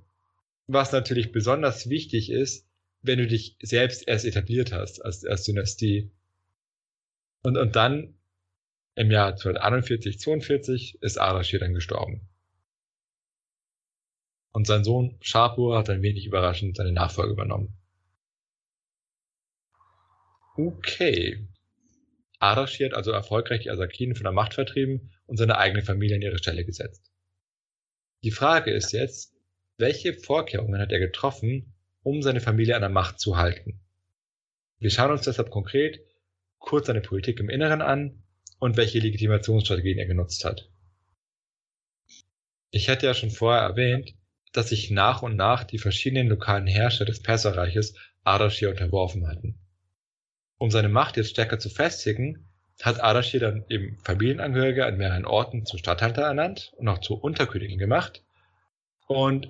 [0.67, 2.67] was natürlich besonders wichtig ist,
[3.01, 6.11] wenn du dich selbst erst etabliert hast als, als Dynastie.
[7.43, 8.15] Und, und dann
[8.95, 12.27] im Jahr 241, 42 ist Arashir dann gestorben.
[14.55, 17.77] Und sein Sohn Shapur hat ein wenig überraschend seine Nachfolge übernommen.
[20.55, 21.45] Okay.
[22.39, 26.21] Ardashir hat also erfolgreich die Asakiden von der Macht vertrieben und seine eigene Familie an
[26.21, 27.11] ihre Stelle gesetzt.
[28.23, 29.33] Die Frage ist jetzt,
[29.77, 33.81] welche Vorkehrungen hat er getroffen, um seine Familie an der Macht zu halten?
[34.79, 35.99] Wir schauen uns deshalb konkret
[36.59, 38.23] kurz seine Politik im Inneren an
[38.59, 40.71] und welche Legitimationsstrategien er genutzt hat.
[42.71, 44.15] Ich hätte ja schon vorher erwähnt,
[44.55, 49.59] dass sich nach und nach die verschiedenen lokalen Herrscher des Perserreiches Ardashir unterworfen hatten
[50.57, 52.47] um seine Macht jetzt stärker zu festigen,
[52.81, 57.79] hat Ardashir dann eben Familienangehörige an mehreren Orten zum Statthalter ernannt und auch zur Unterkönigin
[57.79, 58.23] gemacht.
[59.07, 59.49] Und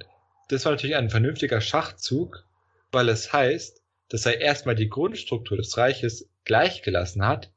[0.50, 2.46] das war natürlich ein vernünftiger Schachzug,
[2.92, 7.52] weil es heißt, dass er erstmal die Grundstruktur des Reiches gleich gelassen hat,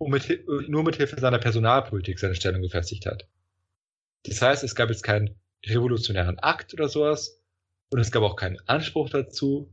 [0.00, 3.26] und mit, nur mit Hilfe seiner Personalpolitik seine Stellung gefestigt hat.
[4.24, 5.34] Das heißt, es gab jetzt keinen
[5.66, 7.40] revolutionären Akt oder sowas
[7.90, 9.72] und es gab auch keinen Anspruch dazu.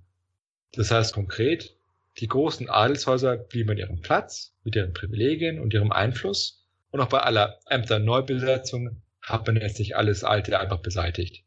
[0.73, 1.75] Das heißt konkret,
[2.17, 7.09] die großen Adelshäuser blieben an ihrem Platz mit ihren Privilegien und ihrem Einfluss und auch
[7.09, 11.43] bei aller Ämterneubesetzung hat man jetzt nicht alles Alte einfach beseitigt.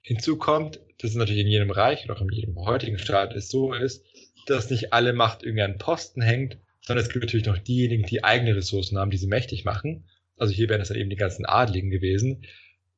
[0.00, 3.48] Hinzu kommt, dass es natürlich in jedem Reich oder auch in jedem heutigen Staat es
[3.48, 4.06] so ist,
[4.46, 8.22] dass nicht alle Macht irgendwie an Posten hängt, sondern es gibt natürlich noch diejenigen, die
[8.22, 10.04] eigene Ressourcen haben, die sie mächtig machen.
[10.36, 12.46] Also hier wären es dann eben die ganzen Adligen gewesen.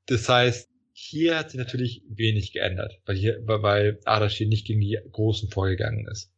[0.08, 4.98] Das heißt, hier hat sich natürlich wenig geändert, weil hier, weil Ardashir nicht gegen die
[5.12, 6.32] Großen vorgegangen ist.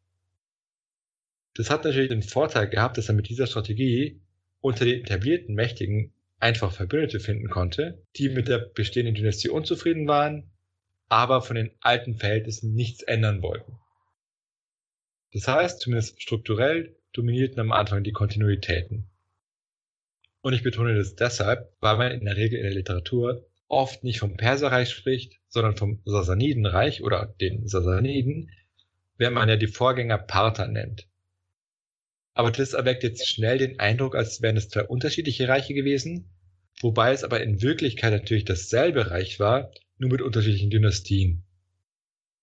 [1.54, 4.20] Das hat natürlich den Vorteil gehabt, dass er mit dieser Strategie
[4.60, 10.50] unter den etablierten Mächtigen einfach Verbündete finden konnte, die mit der bestehenden Dynastie unzufrieden waren,
[11.08, 13.78] aber von den alten Verhältnissen nichts ändern wollten.
[15.32, 19.08] Das heißt, zumindest strukturell dominierten am Anfang die Kontinuitäten.
[20.42, 24.18] Und ich betone das deshalb, weil man in der Regel in der Literatur oft nicht
[24.18, 28.50] vom Perserreich spricht, sondern vom Sassanidenreich oder den Sassaniden,
[29.16, 31.06] während man ja die Vorgänger Parther nennt.
[32.34, 36.30] Aber das erweckt jetzt schnell den Eindruck, als wären es zwei unterschiedliche Reiche gewesen,
[36.80, 41.44] wobei es aber in Wirklichkeit natürlich dasselbe Reich war, nur mit unterschiedlichen Dynastien.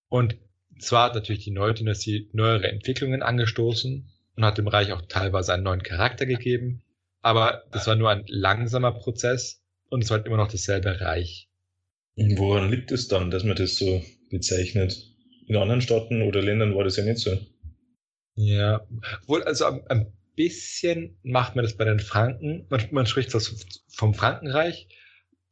[0.10, 0.38] Und
[0.80, 5.54] zwar hat natürlich die neue Dynastie neuere Entwicklungen angestoßen und hat dem Reich auch teilweise
[5.54, 6.84] einen neuen Charakter gegeben,
[7.22, 11.48] aber das war nur ein langsamer Prozess und es war halt immer noch dasselbe Reich.
[12.16, 15.06] Woran liegt es dann, dass man das so bezeichnet?
[15.48, 17.38] In anderen Staaten oder Ländern war das ja nicht so.
[18.36, 18.86] Ja,
[19.26, 22.68] wohl, also ein, bisschen macht man das bei den Franken.
[22.70, 24.88] Man, man spricht das vom Frankenreich,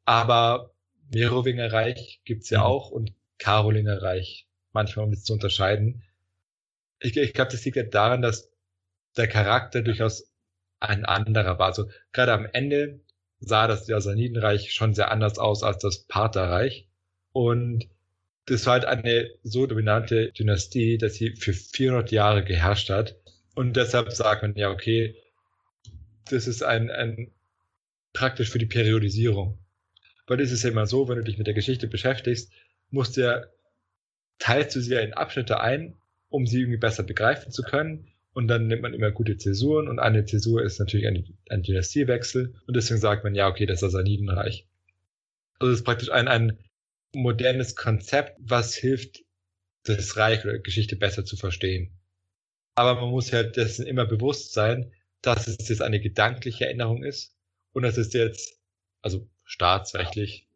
[0.05, 0.75] aber
[1.11, 2.65] Merowingerreich gibt's ja mhm.
[2.65, 6.03] auch und Karolingerreich manchmal, um es zu unterscheiden.
[6.99, 8.51] Ich, ich glaube, das liegt ja daran, dass
[9.17, 10.31] der Charakter durchaus
[10.79, 11.67] ein anderer war.
[11.67, 12.99] Also gerade am Ende
[13.45, 16.87] sah das Jasanidenreich schon sehr anders aus als das Partherreich.
[17.31, 17.87] Und
[18.45, 23.15] das war halt eine so dominante Dynastie, dass sie für 400 Jahre geherrscht hat.
[23.55, 25.15] Und deshalb sagt man ja, okay,
[26.29, 27.31] das ist ein, ein
[28.13, 29.59] praktisch für die Periodisierung.
[30.27, 32.51] Weil es ist ja immer so, wenn du dich mit der Geschichte beschäftigst,
[32.89, 33.43] musst du ja,
[34.39, 35.95] teilst du sie ja in Abschnitte ein,
[36.29, 38.07] um sie irgendwie besser begreifen zu können.
[38.35, 42.53] Und dann nimmt man immer gute Zäsuren und eine Zäsur ist natürlich ein, ein Dynastiewechsel.
[42.67, 44.67] Und deswegen sagt man, ja, okay, das Sasanidenreich.
[45.57, 46.59] Also das ist praktisch ein, ein
[47.13, 49.23] modernes Konzept, was hilft,
[49.85, 51.97] das Reich oder Geschichte besser zu verstehen.
[52.75, 57.33] Aber man muss ja dessen immer bewusst sein, dass es jetzt eine gedankliche Änderung ist
[57.71, 58.59] und dass es jetzt,
[59.01, 60.49] also staatsrechtlich,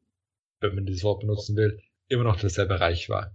[0.60, 3.34] wenn man dieses Wort benutzen will, immer noch dasselbe Reich war.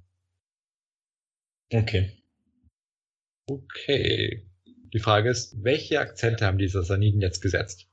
[1.72, 2.12] Okay.
[3.46, 4.42] Okay.
[4.92, 7.88] Die Frage ist, welche Akzente haben die Sassaniden jetzt gesetzt?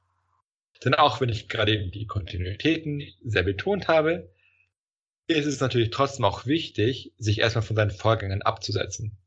[0.83, 4.31] Denn auch wenn ich gerade eben die Kontinuitäten sehr betont habe,
[5.27, 9.17] ist es natürlich trotzdem auch wichtig, sich erstmal von seinen Vorgängern abzusetzen.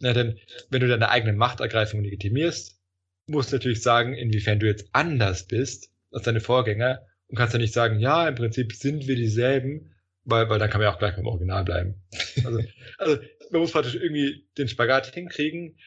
[0.00, 0.38] Ja, denn
[0.70, 2.80] wenn du deine eigene Machtergreifung legitimierst,
[3.26, 7.58] musst du natürlich sagen, inwiefern du jetzt anders bist als deine Vorgänger und kannst ja
[7.58, 10.98] nicht sagen, ja, im Prinzip sind wir dieselben, weil, weil dann kann man ja auch
[10.98, 12.02] gleich beim Original bleiben.
[12.44, 12.62] Also,
[12.98, 13.18] also
[13.50, 15.78] man muss praktisch irgendwie den Spagat hinkriegen,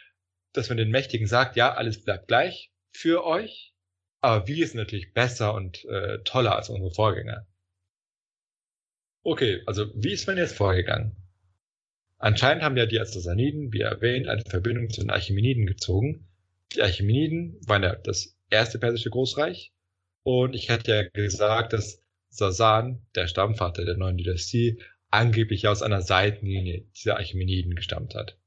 [0.54, 3.74] dass man den Mächtigen sagt, ja, alles bleibt gleich für euch,
[4.20, 7.48] aber wir sind natürlich besser und äh, toller als unsere Vorgänger.
[9.24, 11.16] Okay, also wie ist man jetzt vorgegangen?
[12.18, 16.28] Anscheinend haben ja die Astasaniden, wie erwähnt, eine Verbindung zu den Archimeniden gezogen.
[16.74, 19.74] Die Archimeniden waren ja das erste persische Großreich.
[20.24, 24.80] Und ich hatte ja gesagt, dass Sasan, der Stammvater der neuen Dynastie,
[25.12, 28.38] angeblich aus einer Seitenlinie dieser Archimeniden gestammt hat.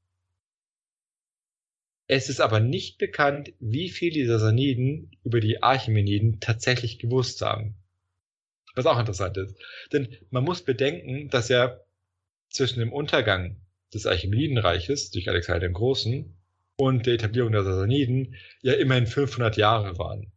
[2.07, 7.75] Es ist aber nicht bekannt, wie viel die Sasaniden über die Archimeniden tatsächlich gewusst haben.
[8.75, 9.55] Was auch interessant ist.
[9.91, 11.79] Denn man muss bedenken, dass ja
[12.49, 13.61] zwischen dem Untergang
[13.93, 16.37] des Archimedidenreiches durch Alexander den Großen
[16.77, 20.31] und der Etablierung der Sassaniden ja immerhin 500 Jahre waren.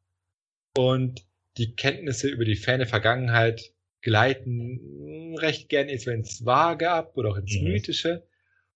[0.76, 7.37] Und die Kenntnisse über die ferne Vergangenheit gleiten recht gern ins Vage ab oder auch
[7.37, 7.64] ins mhm.
[7.64, 8.27] Mythische.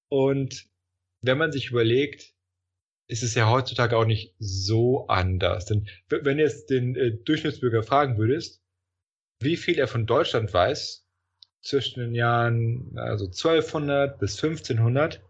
[0.08, 0.66] Und
[1.20, 2.34] wenn man sich überlegt,
[3.08, 5.66] ist es ja heutzutage auch nicht so anders.
[5.66, 8.62] Denn wenn du jetzt den äh, Durchschnittsbürger fragen würdest,
[9.40, 11.02] wie viel er von Deutschland weiß,
[11.62, 15.20] zwischen den Jahren also 1200 bis 1500,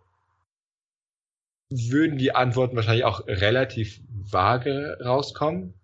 [1.71, 5.75] würden die Antworten wahrscheinlich auch relativ vage rauskommen.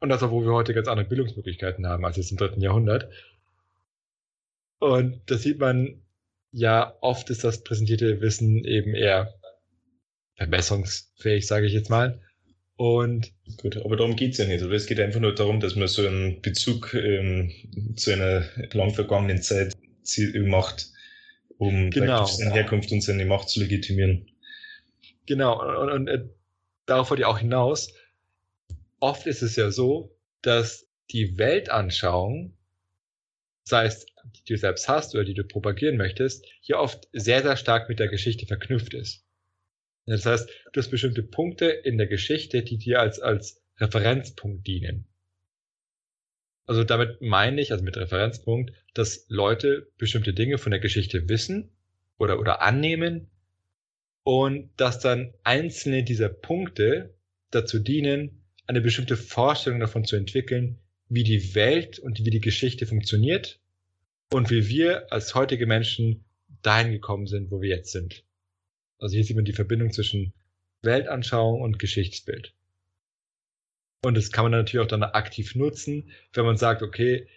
[0.00, 3.10] Und das, obwohl wir heute ganz andere Bildungsmöglichkeiten haben als jetzt im dritten Jahrhundert.
[4.78, 6.02] Und das sieht man
[6.52, 9.34] ja, oft ist das präsentierte Wissen eben eher
[10.36, 12.20] verbesserungsfähig, sage ich jetzt mal.
[12.76, 14.74] Und Gut, aber darum geht's ja nicht, oder?
[14.74, 17.52] Es geht einfach nur darum, dass man so einen Bezug ähm,
[17.96, 19.74] zu einer lang vergangenen Zeit
[20.36, 20.86] macht,
[21.58, 22.24] um Genau.
[22.24, 24.30] seine Herkunft und seine Macht zu legitimieren.
[25.26, 26.24] Genau, und, und äh,
[26.86, 27.92] darauf wollte ich auch hinaus.
[29.00, 32.56] Oft ist es ja so, dass die Weltanschauung,
[33.64, 37.56] sei es die du selbst hast oder die du propagieren möchtest, hier oft sehr, sehr
[37.56, 39.24] stark mit der Geschichte verknüpft ist.
[40.06, 45.06] Das heißt, du hast bestimmte Punkte in der Geschichte, die dir als, als Referenzpunkt dienen.
[46.66, 51.70] Also damit meine ich, also mit Referenzpunkt, dass Leute bestimmte Dinge von der Geschichte wissen
[52.18, 53.30] oder, oder annehmen
[54.22, 57.14] und dass dann einzelne dieser Punkte
[57.50, 62.86] dazu dienen, eine bestimmte Vorstellung davon zu entwickeln, wie die Welt und wie die Geschichte
[62.86, 63.60] funktioniert
[64.32, 66.24] und wie wir als heutige Menschen
[66.62, 68.24] dahin gekommen sind, wo wir jetzt sind.
[68.98, 70.32] Also hier sieht man die Verbindung zwischen
[70.82, 72.54] Weltanschauung und Geschichtsbild.
[74.02, 77.28] Und das kann man natürlich auch dann aktiv nutzen, wenn man sagt, okay,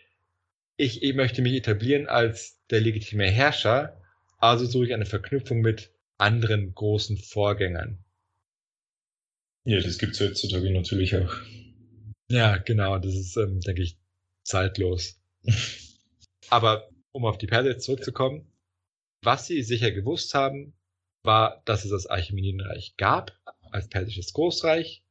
[0.78, 4.00] ich, ich möchte mich etablieren als der legitime Herrscher,
[4.38, 8.04] also suche ich eine Verknüpfung mit anderen großen Vorgängern.
[9.64, 11.36] Ja, das gibt's heutzutage natürlich auch.
[12.30, 13.98] Ja, genau, das ist, ähm, denke ich,
[14.44, 15.20] zeitlos.
[16.52, 18.52] Aber um auf die jetzt zurückzukommen,
[19.24, 20.74] was sie sicher gewusst haben,
[21.24, 23.40] war, dass es das Achämenidenreich gab,
[23.72, 25.04] als persisches Großreich.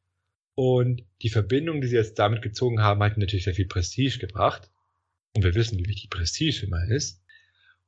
[0.55, 4.70] Und die Verbindung, die sie jetzt damit gezogen haben, hat natürlich sehr viel Prestige gebracht.
[5.35, 7.22] Und wir wissen, wie wichtig Prestige immer ist.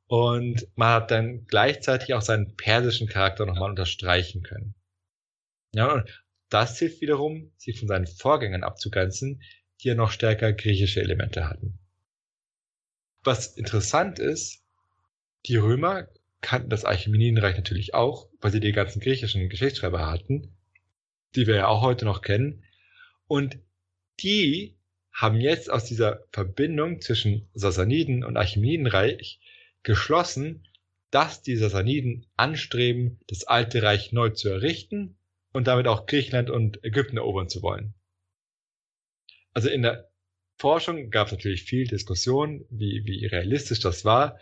[0.06, 4.74] Und man hat dann gleichzeitig auch seinen persischen Charakter nochmal unterstreichen können.
[5.74, 9.42] Ja, und das hilft wiederum, sich von seinen Vorgängern abzugrenzen,
[9.80, 11.78] die ja noch stärker griechische Elemente hatten.
[13.24, 14.64] Was interessant ist,
[15.46, 16.08] die Römer
[16.40, 20.56] kannten das Achämenidenreich natürlich auch, weil sie die ganzen griechischen Geschichtsschreiber hatten,
[21.35, 22.64] die wir ja auch heute noch kennen.
[23.28, 23.58] Und
[24.20, 24.76] die
[25.12, 29.40] haben jetzt aus dieser Verbindung zwischen Sassaniden und Achämenidenreich
[29.82, 30.66] geschlossen,
[31.11, 35.16] dass die Sassaniden anstreben, das alte Reich neu zu errichten
[35.52, 37.94] und damit auch Griechenland und Ägypten erobern zu wollen.
[39.52, 40.12] Also in der
[40.62, 44.38] Forschung gab es natürlich viel Diskussion, wie, wie realistisch das war,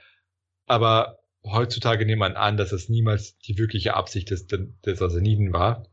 [0.67, 5.89] aber heutzutage nimmt man an, dass es niemals die wirkliche Absicht des, des Sassaniden war.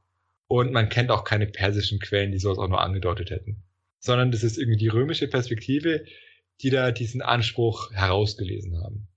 [0.50, 3.64] Und man kennt auch keine persischen Quellen, die sowas auch nur angedeutet hätten.
[4.00, 6.04] Sondern das ist irgendwie die römische Perspektive,
[6.60, 9.08] die da diesen Anspruch herausgelesen haben.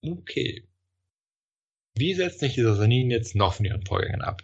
[0.00, 0.66] Okay.
[1.94, 4.42] Wie setzen sich die Sassaniden jetzt noch von ihren Vorgängern ab?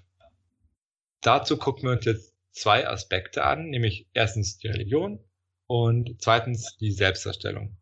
[1.23, 5.25] Dazu gucken wir uns jetzt zwei Aspekte an, nämlich erstens die Religion
[5.67, 7.77] und zweitens die Selbstdarstellung.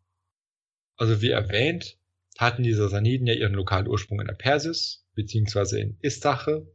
[0.97, 1.99] Also wie erwähnt,
[2.39, 6.67] hatten die Sassaniden ja ihren lokalen Ursprung in der Persis, beziehungsweise in Istache.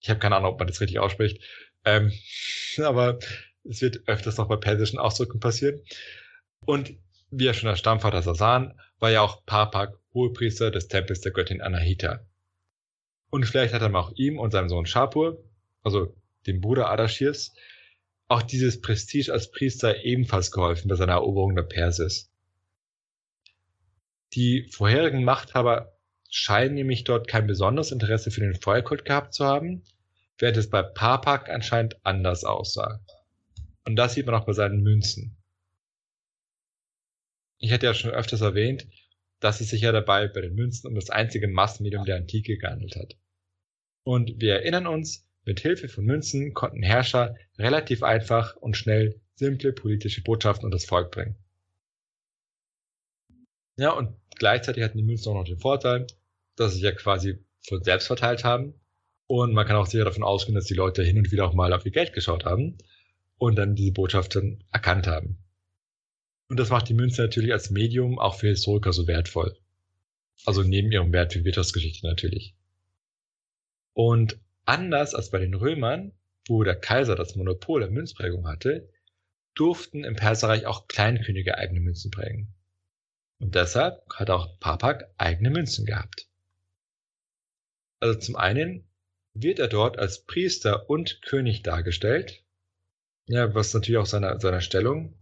[0.00, 1.42] Ich habe keine Ahnung, ob man das richtig ausspricht,
[1.84, 2.12] ähm,
[2.78, 3.18] aber
[3.64, 5.80] es wird öfters noch bei persischen Ausdrücken passieren.
[6.64, 6.94] Und
[7.30, 11.60] wie ja schon der Stammvater Sasan, war ja auch Parpak Hohepriester des Tempels der Göttin
[11.60, 12.26] Anahita.
[13.30, 15.44] Und vielleicht hat er auch ihm und seinem Sohn Shapur,
[15.82, 16.16] also
[16.48, 17.54] dem Bruder Adashirs,
[18.28, 22.30] auch dieses Prestige als Priester ebenfalls geholfen bei seiner Eroberung der Persis.
[24.34, 25.96] Die vorherigen Machthaber
[26.30, 29.82] scheinen nämlich dort kein besonderes Interesse für den Feuerkult gehabt zu haben,
[30.38, 33.00] während es bei Parpak anscheinend anders aussah.
[33.84, 35.36] Und das sieht man auch bei seinen Münzen.
[37.58, 38.86] Ich hatte ja schon öfters erwähnt,
[39.40, 42.96] dass es sich ja dabei bei den Münzen um das einzige Massenmedium der Antike gehandelt
[42.96, 43.16] hat.
[44.04, 49.72] Und wir erinnern uns, mit Hilfe von Münzen konnten Herrscher relativ einfach und schnell simple
[49.72, 51.36] politische Botschaften unter das Volk bringen.
[53.76, 56.06] Ja, und gleichzeitig hatten die Münzen auch noch den Vorteil,
[56.56, 58.74] dass sie sich ja quasi von selbst verteilt haben.
[59.26, 61.72] Und man kann auch sicher davon ausgehen, dass die Leute hin und wieder auch mal
[61.72, 62.78] auf ihr Geld geschaut haben
[63.36, 65.38] und dann diese Botschaften erkannt haben.
[66.48, 69.56] Und das macht die Münze natürlich als Medium auch für Historiker so wertvoll.
[70.44, 72.54] Also neben ihrem Wert für Wirtschaftsgeschichte natürlich.
[73.92, 74.38] Und
[74.68, 76.12] anders als bei den Römern,
[76.46, 78.88] wo der Kaiser das Monopol der Münzprägung hatte,
[79.54, 82.54] durften im Perserreich auch Kleinkönige eigene Münzen prägen.
[83.40, 86.26] Und deshalb hat auch Papak eigene Münzen gehabt.
[88.00, 88.84] Also zum einen
[89.34, 92.44] wird er dort als Priester und König dargestellt,
[93.26, 95.14] ja, was natürlich auch seiner, seiner Stellung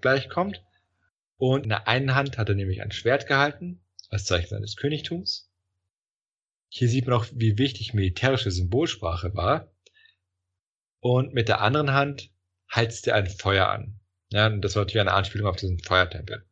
[0.00, 0.62] gleichkommt.
[1.38, 5.45] Und in der einen Hand hat er nämlich ein Schwert gehalten, als Zeichen seines Königtums.
[6.78, 9.72] Hier sieht man auch, wie wichtig militärische Symbolsprache war.
[11.00, 12.30] Und mit der anderen Hand
[12.70, 13.98] heizt er ein Feuer an.
[14.30, 16.44] Ja, und das war natürlich eine Anspielung auf diesen Feuertempel.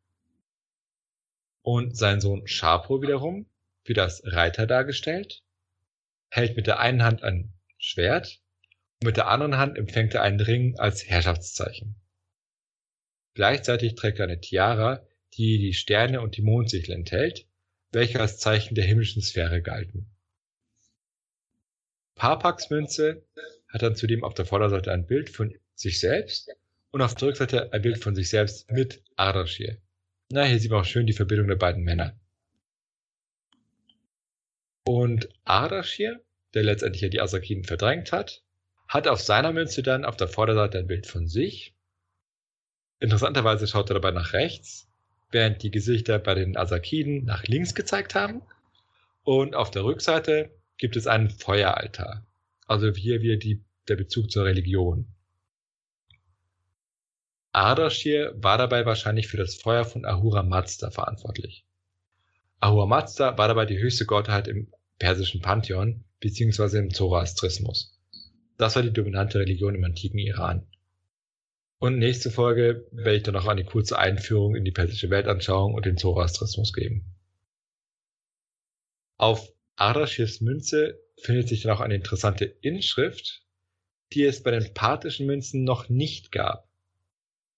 [1.60, 3.50] Und sein Sohn Sharpo wiederum,
[3.84, 5.42] wie das Reiter dargestellt,
[6.30, 8.40] hält mit der einen Hand ein Schwert
[9.02, 12.00] und mit der anderen Hand empfängt er einen Ring als Herrschaftszeichen.
[13.34, 17.46] Gleichzeitig trägt er eine Tiara, die die Sterne und die Mondsichel enthält,
[17.92, 20.13] welche als Zeichen der himmlischen Sphäre galten.
[22.14, 23.24] Parpax Münze
[23.68, 26.50] hat dann zudem auf der Vorderseite ein Bild von sich selbst
[26.90, 29.78] und auf der Rückseite ein Bild von sich selbst mit Ardashir.
[30.30, 32.18] Na, hier sieht man auch schön die Verbindung der beiden Männer.
[34.86, 36.20] Und Ardashir,
[36.54, 38.42] der letztendlich ja die Asakiden verdrängt hat,
[38.86, 41.74] hat auf seiner Münze dann auf der Vorderseite ein Bild von sich.
[43.00, 44.88] Interessanterweise schaut er dabei nach rechts,
[45.30, 48.42] während die Gesichter bei den Asakiden nach links gezeigt haben.
[49.24, 52.26] Und auf der Rückseite gibt es einen Feueraltar.
[52.66, 55.06] Also hier wieder die, der Bezug zur Religion.
[57.52, 61.64] Ardashir war dabei wahrscheinlich für das Feuer von Ahura Mazda verantwortlich.
[62.58, 66.78] Ahura Mazda war dabei die höchste Gottheit im persischen Pantheon bzw.
[66.78, 67.96] im Zoroastrismus.
[68.56, 70.66] Das war die dominante Religion im antiken Iran.
[71.78, 75.86] Und nächste Folge werde ich dann noch eine kurze Einführung in die persische Weltanschauung und
[75.86, 77.04] den Zoroastrismus geben.
[79.16, 83.42] Auf Ardashirs Münze findet sich dann auch eine interessante Inschrift,
[84.12, 86.68] die es bei den parthischen Münzen noch nicht gab.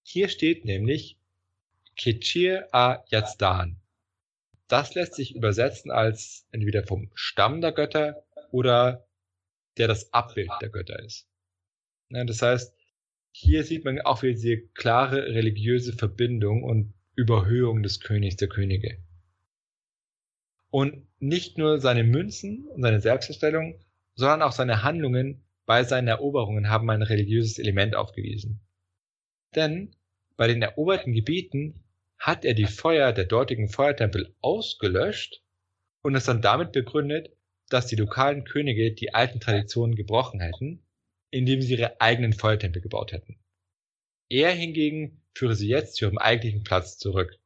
[0.02, 1.18] Hier steht nämlich
[1.96, 3.80] Kechir a Yazdan.
[4.68, 9.06] Das lässt sich übersetzen als entweder vom Stamm der Götter oder
[9.76, 11.28] der das Abbild der Götter ist.
[12.08, 12.74] Ja, das heißt,
[13.32, 18.98] hier sieht man auch wieder diese klare religiöse Verbindung und Überhöhung des Königs der Könige.
[20.70, 23.80] Und nicht nur seine Münzen und seine Selbstverstellung,
[24.14, 28.60] sondern auch seine Handlungen bei seinen Eroberungen haben ein religiöses Element aufgewiesen.
[29.54, 29.96] Denn
[30.36, 31.82] bei den eroberten Gebieten
[32.18, 35.42] hat er die Feuer der dortigen Feuertempel ausgelöscht
[36.02, 37.36] und es dann damit begründet,
[37.68, 40.84] dass die lokalen Könige die alten Traditionen gebrochen hätten,
[41.30, 43.38] indem sie ihre eigenen Feuertempel gebaut hätten.
[44.28, 47.38] Er hingegen führe sie jetzt zu ihrem eigentlichen Platz zurück.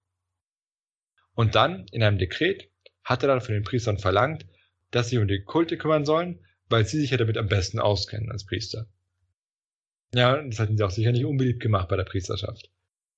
[1.35, 2.70] Und dann, in einem Dekret,
[3.05, 4.47] hat er dann von den Priestern verlangt,
[4.91, 8.31] dass sie um die Kulte kümmern sollen, weil sie sich ja damit am besten auskennen
[8.31, 8.87] als Priester.
[10.15, 12.71] Ja, das hatten sie auch sicher nicht unbeliebt gemacht bei der Priesterschaft.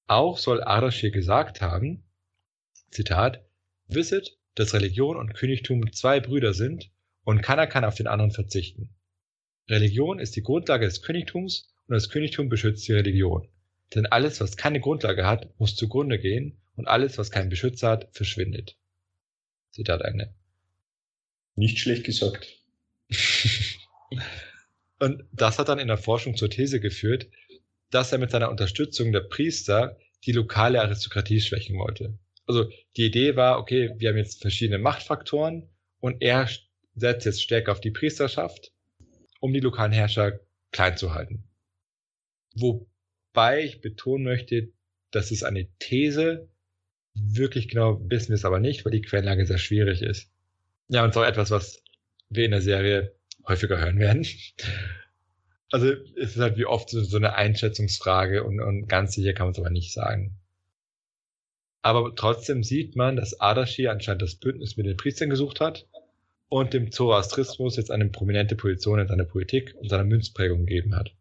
[0.07, 2.05] Auch soll Ardashir gesagt haben,
[2.91, 3.45] Zitat,
[3.87, 6.91] Wisset, dass Religion und Königtum zwei Brüder sind
[7.24, 8.91] und keiner kann auf den anderen verzichten.
[9.68, 13.49] Religion ist die Grundlage des Königtums und das Königtum beschützt die Religion.
[13.95, 18.09] Denn alles, was keine Grundlage hat, muss zugrunde gehen und alles, was keinen Beschützer hat,
[18.12, 18.76] verschwindet.
[19.73, 20.35] Zitat Ende.
[21.55, 22.47] Nicht schlecht gesagt.
[25.01, 27.29] und das hat dann in der Forschung zur These geführt,
[27.91, 32.18] dass er mit seiner Unterstützung der Priester die lokale Aristokratie schwächen wollte.
[32.47, 35.68] Also die Idee war, okay, wir haben jetzt verschiedene Machtfaktoren
[36.01, 36.49] und er
[36.95, 38.73] setzt jetzt stärker auf die Priesterschaft,
[39.41, 41.45] um die lokalen Herrscher klein zu halten.
[42.55, 44.73] Wobei ich betonen möchte,
[45.11, 46.49] das ist eine These.
[47.15, 50.31] Wirklich genau wissen wir es aber nicht, weil die Quellenlage sehr schwierig ist.
[50.89, 51.83] Ja, und so etwas, was
[52.29, 53.15] wir in der Serie
[53.47, 54.27] häufiger hören werden
[55.73, 59.47] also es ist halt wie oft so, so eine Einschätzungsfrage und, und ganz sicher kann
[59.47, 60.39] man es aber nicht sagen.
[61.81, 65.89] Aber trotzdem sieht man, dass Ardashir anscheinend das Bündnis mit den Priestern gesucht hat
[66.49, 71.13] und dem Zoroastrismus jetzt eine prominente Position in seiner Politik und seiner Münzprägung gegeben hat.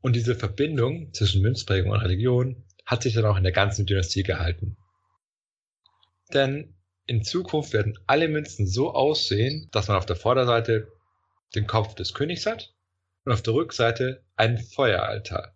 [0.00, 4.22] Und diese Verbindung zwischen Münzprägung und Religion hat sich dann auch in der ganzen Dynastie
[4.22, 4.76] gehalten.
[6.32, 6.74] Denn
[7.06, 10.92] in Zukunft werden alle Münzen so aussehen, dass man auf der Vorderseite
[11.54, 12.74] den Kopf des Königs hat
[13.24, 15.54] und auf der Rückseite ein Feueraltar.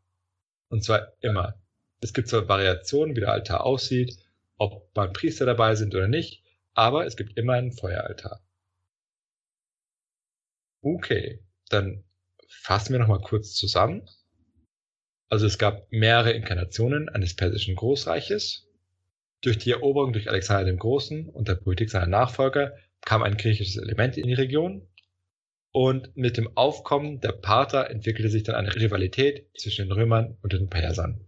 [0.68, 1.54] Und zwar immer.
[2.00, 4.18] Es gibt zwar Variationen, wie der Altar aussieht,
[4.58, 6.42] ob beim Priester dabei sind oder nicht,
[6.74, 8.40] aber es gibt immer einen Feueraltar.
[10.82, 12.04] Okay, dann
[12.48, 14.08] fassen wir nochmal kurz zusammen.
[15.28, 18.68] Also es gab mehrere Inkarnationen eines persischen Großreiches.
[19.40, 23.76] Durch die Eroberung durch Alexander dem Großen und der Politik seiner Nachfolger kam ein griechisches
[23.76, 24.88] Element in die Region,
[25.76, 30.54] und mit dem Aufkommen der Parther entwickelte sich dann eine Rivalität zwischen den Römern und
[30.54, 31.20] den Persern.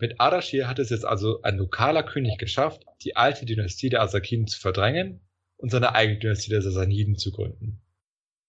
[0.00, 4.46] Mit Ardashir hat es jetzt also ein lokaler König geschafft, die alte Dynastie der Asakiden
[4.46, 5.20] zu verdrängen
[5.58, 7.82] und seine eigene Dynastie der Sassaniden zu gründen.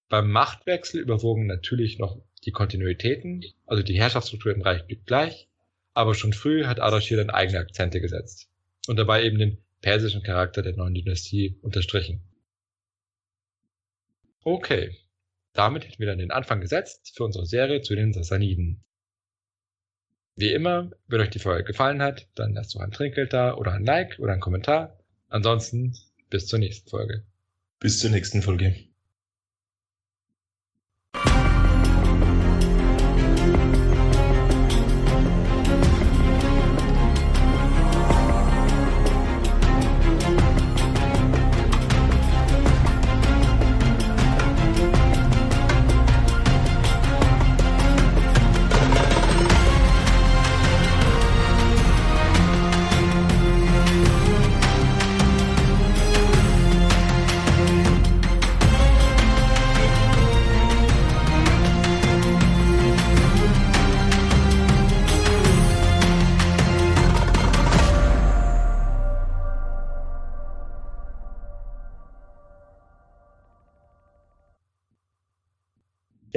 [0.08, 5.48] Beim Machtwechsel überwogen natürlich noch die Kontinuitäten, also die Herrschaftsstruktur im Reich blieb gleich,
[5.94, 8.50] aber schon früh hat Ardashir dann eigene Akzente gesetzt
[8.88, 12.22] und dabei eben den persischen Charakter der neuen Dynastie unterstrichen.
[14.44, 14.96] Okay,
[15.54, 18.84] damit hätten wir dann den Anfang gesetzt für unsere Serie zu den Sassaniden.
[20.36, 23.74] Wie immer, wenn euch die Folge gefallen hat, dann lasst doch ein Trinkgeld da oder
[23.74, 25.00] ein Like oder ein Kommentar.
[25.30, 25.98] Ansonsten
[26.30, 27.26] bis zur nächsten Folge.
[27.80, 28.87] Bis zur nächsten Folge.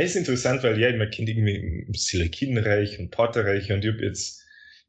[0.00, 4.42] Das ist interessant, weil ja, man kennt irgendwie Selekinenreich und Partherreich und ich habe jetzt,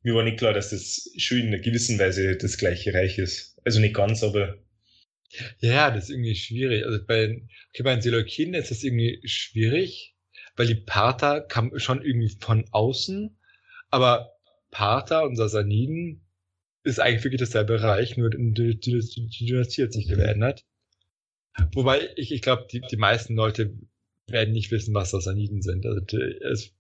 [0.03, 3.59] mir war nicht klar, dass das schon in einer gewissen Weise das gleiche Reich ist.
[3.66, 4.55] Also nicht ganz, aber.
[5.59, 6.86] Ja, das ist irgendwie schwierig.
[6.86, 10.16] Also bei, okay, bei den Seleukiden ist das irgendwie schwierig,
[10.55, 13.38] weil die Parther kamen schon irgendwie von außen,
[13.89, 14.32] aber
[14.70, 16.26] Parther und Sassaniden
[16.86, 20.64] ist eigentlich wirklich dasselbe Reich, nur die, die, die Dynastie hat sich geändert.
[21.74, 23.74] Wobei ich, ich glaube, die, die meisten Leute
[24.28, 25.86] werden nicht wissen, was Sassaniden sind.
[25.86, 26.72] Also das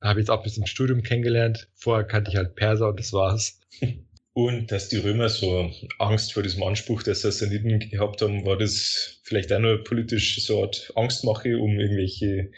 [0.00, 1.68] habe ich jetzt auch ein bisschen im Studium kennengelernt.
[1.74, 3.60] Vorher kannte ich halt Perser und das war's.
[4.34, 9.20] Und dass die Römer so Angst vor diesem Anspruch der Sassaniden gehabt haben, war das
[9.24, 12.50] vielleicht auch nur politisch so eine Art Angstmache, um irgendwelche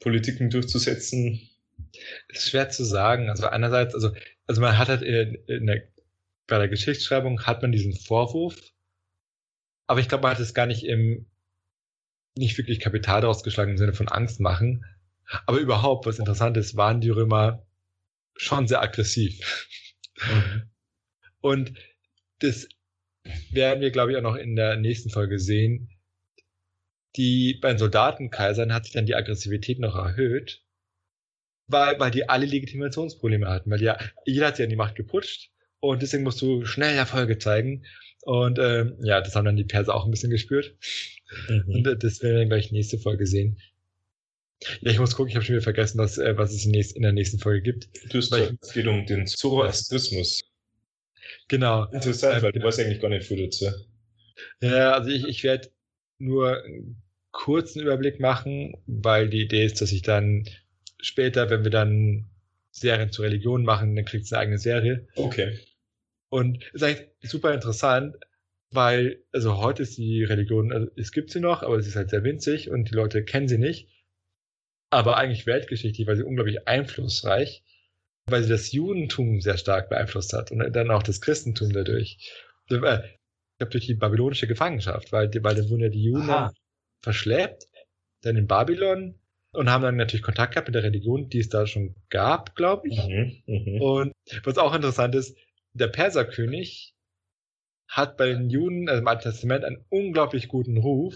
[0.00, 1.48] Politiken durchzusetzen?
[2.28, 3.30] Das ist schwer zu sagen.
[3.30, 4.10] Also einerseits, also,
[4.48, 5.84] also man hat halt in, in der,
[6.48, 8.72] bei der Geschichtsschreibung hat man diesen Vorwurf,
[9.86, 11.26] aber ich glaube, man hat es gar nicht im,
[12.36, 14.84] nicht wirklich Kapital daraus geschlagen im Sinne von Angst machen.
[15.46, 17.66] Aber überhaupt, was interessant ist, waren die Römer
[18.36, 19.68] schon sehr aggressiv.
[20.20, 20.70] Mhm.
[21.40, 21.72] Und
[22.38, 22.68] das
[23.50, 25.90] werden wir, glaube ich, auch noch in der nächsten Folge sehen.
[27.16, 30.62] Die, bei den Soldatenkaisern hat sich dann die Aggressivität noch erhöht,
[31.66, 35.50] weil, weil die alle Legitimationsprobleme hatten, weil ja, jeder hat sich an die Macht geputscht
[35.80, 37.86] und deswegen musst du schnell Erfolge zeigen.
[38.26, 40.74] Und ähm, ja, das haben dann die Perser auch ein bisschen gespürt.
[41.48, 41.64] Mhm.
[41.68, 43.56] Und äh, das werden wir dann gleich nächste Folge sehen.
[44.80, 47.12] Ja, ich muss gucken, ich habe schon wieder vergessen, was, äh, was es in, der
[47.12, 47.88] nächsten Folge gibt.
[48.12, 50.42] Du hast weil es geht um den Zoroastrismus.
[51.46, 51.84] Genau.
[51.92, 53.66] Interessant, äh, weil du weißt eigentlich gar nicht viel dazu.
[54.60, 55.70] Ja, also ich, ich werde
[56.18, 57.00] nur einen
[57.30, 60.48] kurzen Überblick machen, weil die Idee ist, dass ich dann
[61.00, 62.26] später, wenn wir dann
[62.72, 65.06] Serien zur Religion machen, dann kriegt es eine eigene Serie.
[65.14, 65.60] Okay.
[66.28, 68.16] Und ist eigentlich super interessant,
[68.70, 72.10] weil, also heute ist die Religion, also es gibt sie noch, aber sie ist halt
[72.10, 73.88] sehr winzig und die Leute kennen sie nicht.
[74.90, 77.62] Aber eigentlich weltgeschichtlich, weil sie unglaublich einflussreich,
[78.26, 82.18] weil sie das Judentum sehr stark beeinflusst hat und dann auch das Christentum dadurch.
[82.20, 83.04] Ich glaube,
[83.58, 86.52] durch die babylonische Gefangenschaft, weil, weil dann wurden ja die Juden Aha.
[87.02, 87.68] verschleppt,
[88.22, 89.14] dann in Babylon
[89.52, 92.88] und haben dann natürlich Kontakt gehabt mit der Religion, die es da schon gab, glaube
[92.88, 92.98] ich.
[92.98, 93.80] Mhm, mh.
[93.80, 94.12] Und
[94.44, 95.36] was auch interessant ist,
[95.76, 96.94] der Perserkönig
[97.88, 101.14] hat bei den Juden, also im Alten Testament, einen unglaublich guten Ruf,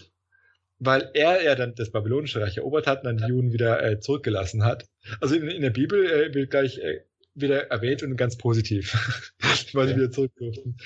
[0.79, 4.01] weil er ja dann das babylonische Reich erobert hat und dann die Juden wieder äh,
[4.01, 4.87] zurückgelassen hat.
[5.21, 7.01] Also in, in der Bibel äh, wird gleich äh,
[7.35, 8.93] wieder erwähnt und ganz positiv,
[9.73, 10.77] weil sie wieder zurück durften.